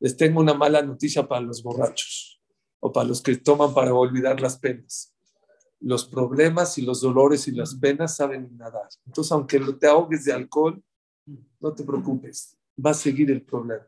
[0.00, 2.42] Les tengo una mala noticia para los borrachos
[2.80, 5.14] o para los que toman para olvidar las penas.
[5.80, 8.88] Los problemas y los dolores y las penas saben nadar.
[9.06, 10.82] Entonces, aunque te ahogues de alcohol,
[11.60, 13.86] no te preocupes, va a seguir el problema.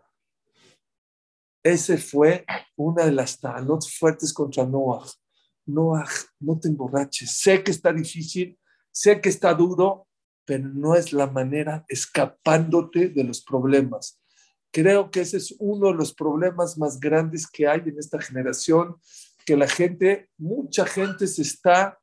[1.63, 2.45] Ese fue
[2.77, 5.05] una de las tanot fuertes contra Noah.
[5.67, 6.09] Noah,
[6.39, 7.39] no te emborraches.
[7.39, 8.57] Sé que está difícil,
[8.93, 10.07] sé que está duro,
[10.47, 14.23] pero no es la manera escapándote de los problemas.
[14.71, 18.97] Creo que ese es uno de los problemas más grandes que hay en esta generación,
[19.45, 21.99] que la gente, mucha gente se está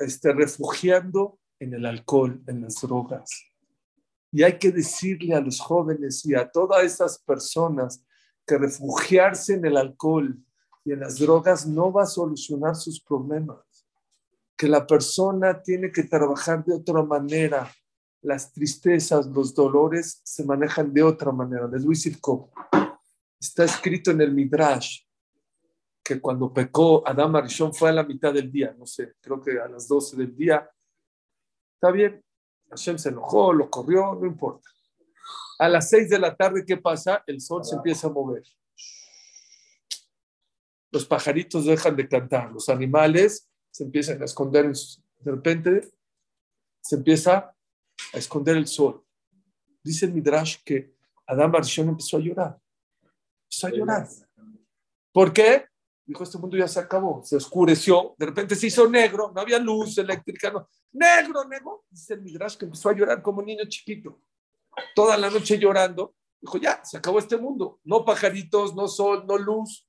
[0.00, 3.30] este, refugiando en el alcohol, en las drogas.
[4.32, 8.04] Y hay que decirle a los jóvenes y a todas esas personas
[8.46, 10.38] que refugiarse en el alcohol
[10.84, 13.65] y en las drogas no va a solucionar sus problemas.
[14.56, 17.70] Que la persona tiene que trabajar de otra manera.
[18.22, 21.68] Las tristezas, los dolores se manejan de otra manera.
[21.68, 22.90] Les voy a.
[23.38, 25.06] Está escrito en el Midrash
[26.06, 29.58] que cuando pecó Adam Arishon fue a la mitad del día, no sé, creo que
[29.58, 30.70] a las 12 del día.
[31.74, 32.24] Está bien,
[32.70, 34.68] Hashem se enojó, lo corrió, no importa.
[35.58, 37.24] A las seis de la tarde, ¿qué pasa?
[37.26, 38.44] El sol se empieza a mover.
[40.92, 44.72] Los pajaritos dejan de cantar, los animales se empiezan a esconder.
[45.20, 45.92] De repente
[46.80, 47.54] se empieza
[48.14, 49.04] a esconder el sol.
[49.82, 50.94] Dice el Midrash que
[51.26, 52.58] Adam Arishon empezó a llorar.
[53.42, 54.08] Empezó a llorar.
[55.12, 55.66] ¿Por qué?
[56.06, 59.58] Dijo, este mundo ya se acabó, se oscureció, de repente se hizo negro, no había
[59.58, 60.70] luz eléctrica, no.
[60.92, 61.84] Negro, negro.
[61.90, 64.22] Dice el Midrash que empezó a llorar como un niño chiquito.
[64.94, 66.14] Toda la noche llorando.
[66.40, 67.80] Dijo, ya, se acabó este mundo.
[67.84, 69.85] No pajaritos, no sol, no luz.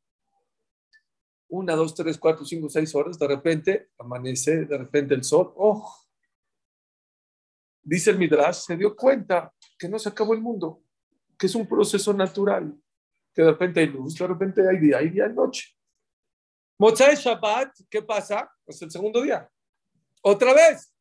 [1.49, 3.17] Una, dos, tres, cuatro, cinco, seis horas.
[3.17, 5.53] De repente amanece, de repente el sol.
[5.55, 5.95] ¡Oh!
[7.81, 10.83] Dice el Midrash, se dio cuenta que no se acabó el mundo,
[11.37, 12.77] que es un proceso natural,
[13.33, 15.73] que de repente hay luz, de repente hay día, hay día, hay noche.
[16.77, 18.51] Motzai Shabbat, ¿qué pasa?
[18.65, 19.49] Es el segundo día.
[20.21, 20.93] Otra vez,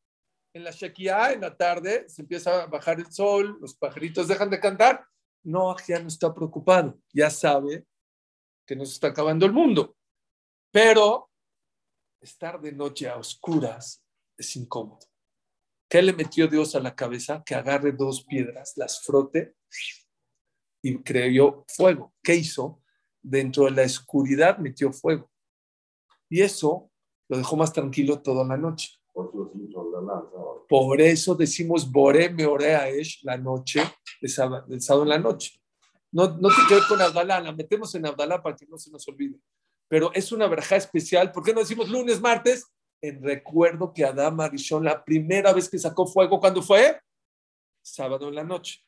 [0.53, 4.49] en la Shekiah, en la tarde, se empieza a bajar el sol, los pajaritos dejan
[4.49, 5.05] de cantar.
[5.43, 7.85] No, ya no está preocupado, ya sabe
[8.65, 9.96] que nos está acabando el mundo.
[10.71, 11.29] Pero
[12.21, 14.03] estar de noche a oscuras
[14.37, 14.99] es incómodo.
[15.89, 17.43] ¿Qué le metió Dios a la cabeza?
[17.45, 19.55] Que agarre dos piedras, las frote
[20.81, 22.13] y creó fuego.
[22.21, 22.81] ¿Qué hizo?
[23.21, 25.29] Dentro de la oscuridad metió fuego.
[26.29, 26.91] Y eso
[27.29, 28.97] lo dejó más tranquilo toda la noche.
[30.67, 33.81] Por eso decimos Bore Meoreaesh la noche
[34.21, 34.29] del
[34.81, 35.59] sábado, en la noche.
[36.11, 38.91] No, no tiene que ver con Abdalá, la metemos en Abdalá para que no se
[38.91, 39.39] nos olvide.
[39.87, 41.31] Pero es una verja especial.
[41.31, 42.67] ¿Por qué no decimos lunes, martes?
[43.01, 46.99] En recuerdo que Adán Arishon, la primera vez que sacó fuego, ¿cuándo fue?
[47.81, 48.83] Sábado en la noche.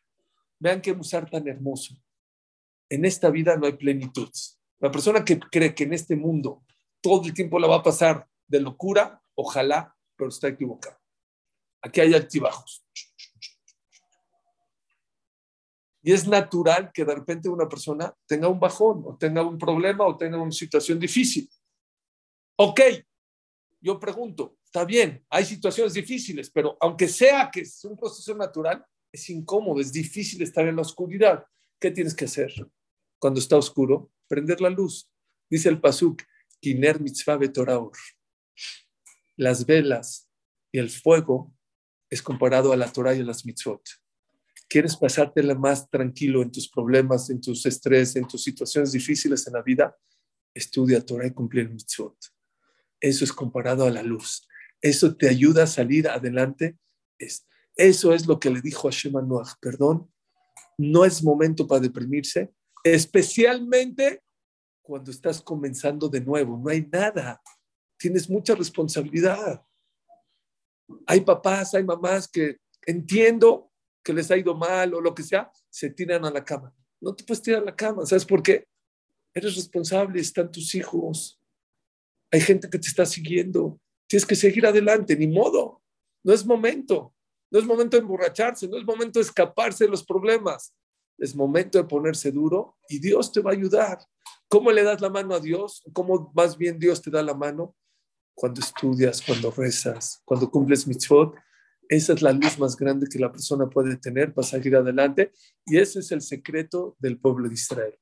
[0.59, 1.95] Vean qué musar tan hermoso.
[2.89, 4.29] En esta vida no hay plenitud.
[4.79, 6.63] La persona que cree que en este mundo
[7.01, 10.97] todo el tiempo la va a pasar de locura, ojalá, pero está equivocado.
[11.81, 12.83] Aquí hay altibajos.
[16.09, 20.07] Y es natural que de repente una persona tenga un bajón o tenga un problema
[20.07, 21.47] o tenga una situación difícil.
[22.55, 22.81] Ok,
[23.79, 28.83] yo pregunto, está bien, hay situaciones difíciles, pero aunque sea que es un proceso natural,
[29.11, 31.45] es incómodo, es difícil estar en la oscuridad.
[31.79, 32.51] ¿Qué tienes que hacer
[33.19, 34.09] cuando está oscuro?
[34.27, 35.11] Prender la luz.
[35.47, 36.23] Dice el Pasuk,
[36.59, 37.37] Kiner mitzvah.
[39.35, 40.27] Las velas
[40.71, 41.53] y el fuego
[42.09, 43.83] es comparado a la Torah y a las mitzvot.
[44.69, 49.53] ¿Quieres pasártela más tranquilo en tus problemas, en tus estrés, en tus situaciones difíciles en
[49.53, 49.97] la vida?
[50.53, 52.15] Estudia Torah y cumplir mitzvot.
[52.99, 54.47] Eso es comparado a la luz.
[54.79, 56.77] Eso te ayuda a salir adelante.
[57.75, 59.53] Eso es lo que le dijo a Shema Noach.
[59.59, 60.13] Perdón,
[60.77, 62.53] no es momento para deprimirse,
[62.83, 64.21] especialmente
[64.83, 66.57] cuando estás comenzando de nuevo.
[66.57, 67.41] No hay nada.
[67.97, 69.65] Tienes mucha responsabilidad.
[71.07, 73.68] Hay papás, hay mamás que entiendo
[74.03, 76.73] que les ha ido mal o lo que sea, se tiran a la cama.
[77.01, 78.05] No te puedes tirar a la cama.
[78.05, 78.67] ¿Sabes por qué?
[79.33, 81.39] Eres responsable, están tus hijos.
[82.31, 83.79] Hay gente que te está siguiendo.
[84.07, 85.81] Tienes que seguir adelante, ni modo.
[86.23, 87.13] No es momento.
[87.51, 90.73] No es momento de emborracharse, no es momento de escaparse de los problemas.
[91.17, 93.99] Es momento de ponerse duro y Dios te va a ayudar.
[94.47, 95.83] ¿Cómo le das la mano a Dios?
[95.93, 97.75] ¿Cómo más bien Dios te da la mano?
[98.33, 101.35] Cuando estudias, cuando rezas, cuando cumples mitzvot.
[101.89, 105.31] Esa es la luz más grande que la persona puede tener para seguir adelante.
[105.65, 107.97] Y ese es el secreto del pueblo de Israel.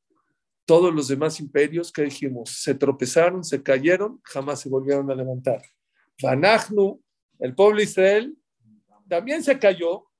[0.65, 5.61] Todos los demás imperios que dijimos se tropezaron, se cayeron, jamás se volvieron a levantar.
[6.21, 7.01] Banachnu,
[7.39, 8.37] el pueblo de Israel,
[9.07, 10.11] también se cayó.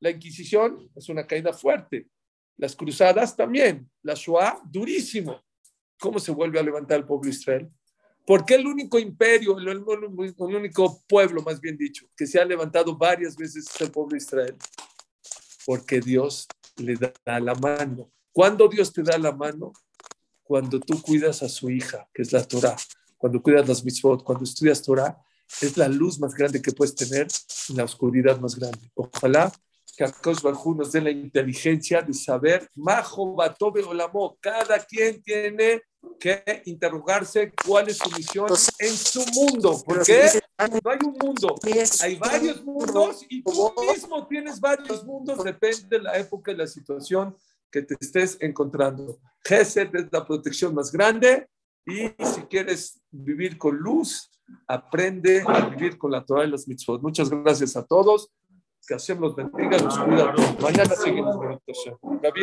[0.00, 2.08] La Inquisición es una caída fuerte.
[2.56, 3.90] Las cruzadas también.
[4.02, 5.44] La Shoah, durísimo.
[6.00, 7.70] ¿Cómo se vuelve a levantar el pueblo de Israel?
[8.26, 12.96] ¿Por qué el único imperio, el, único pueblo, más bien dicho, que se ha levantado
[12.96, 14.56] varias veces es el pueblo de Israel?
[15.64, 18.10] Porque Dios le da la mano.
[18.32, 19.72] ¿Cuándo Dios te da la mano?
[20.42, 22.76] Cuando tú cuidas a su hija, que es la Torah.
[23.16, 25.16] Cuando cuidas las mitzvot, cuando estudias Torah,
[25.60, 27.28] es la luz más grande que puedes tener
[27.68, 28.90] en la oscuridad más grande.
[28.94, 29.52] Ojalá
[29.96, 35.82] que Akash Barjú nos dé la inteligencia de saber, Majo Batobe Olamo, cada quien tiene
[36.20, 39.82] que interrogarse cuál es su misión en su mundo.
[39.84, 40.28] porque
[40.58, 41.54] No hay un mundo,
[42.02, 46.66] hay varios mundos y tú mismo tienes varios mundos, depende de la época y la
[46.66, 47.34] situación
[47.70, 49.18] que te estés encontrando.
[49.44, 51.48] Gesed es la protección más grande
[51.86, 54.30] y si quieres vivir con luz,
[54.66, 57.02] aprende a vivir con la Torah y los mitzvot.
[57.02, 58.30] Muchas gracias a todos.
[58.86, 60.32] Que Hashem los bendiga, los cuida.
[60.62, 61.36] Mañana seguimos.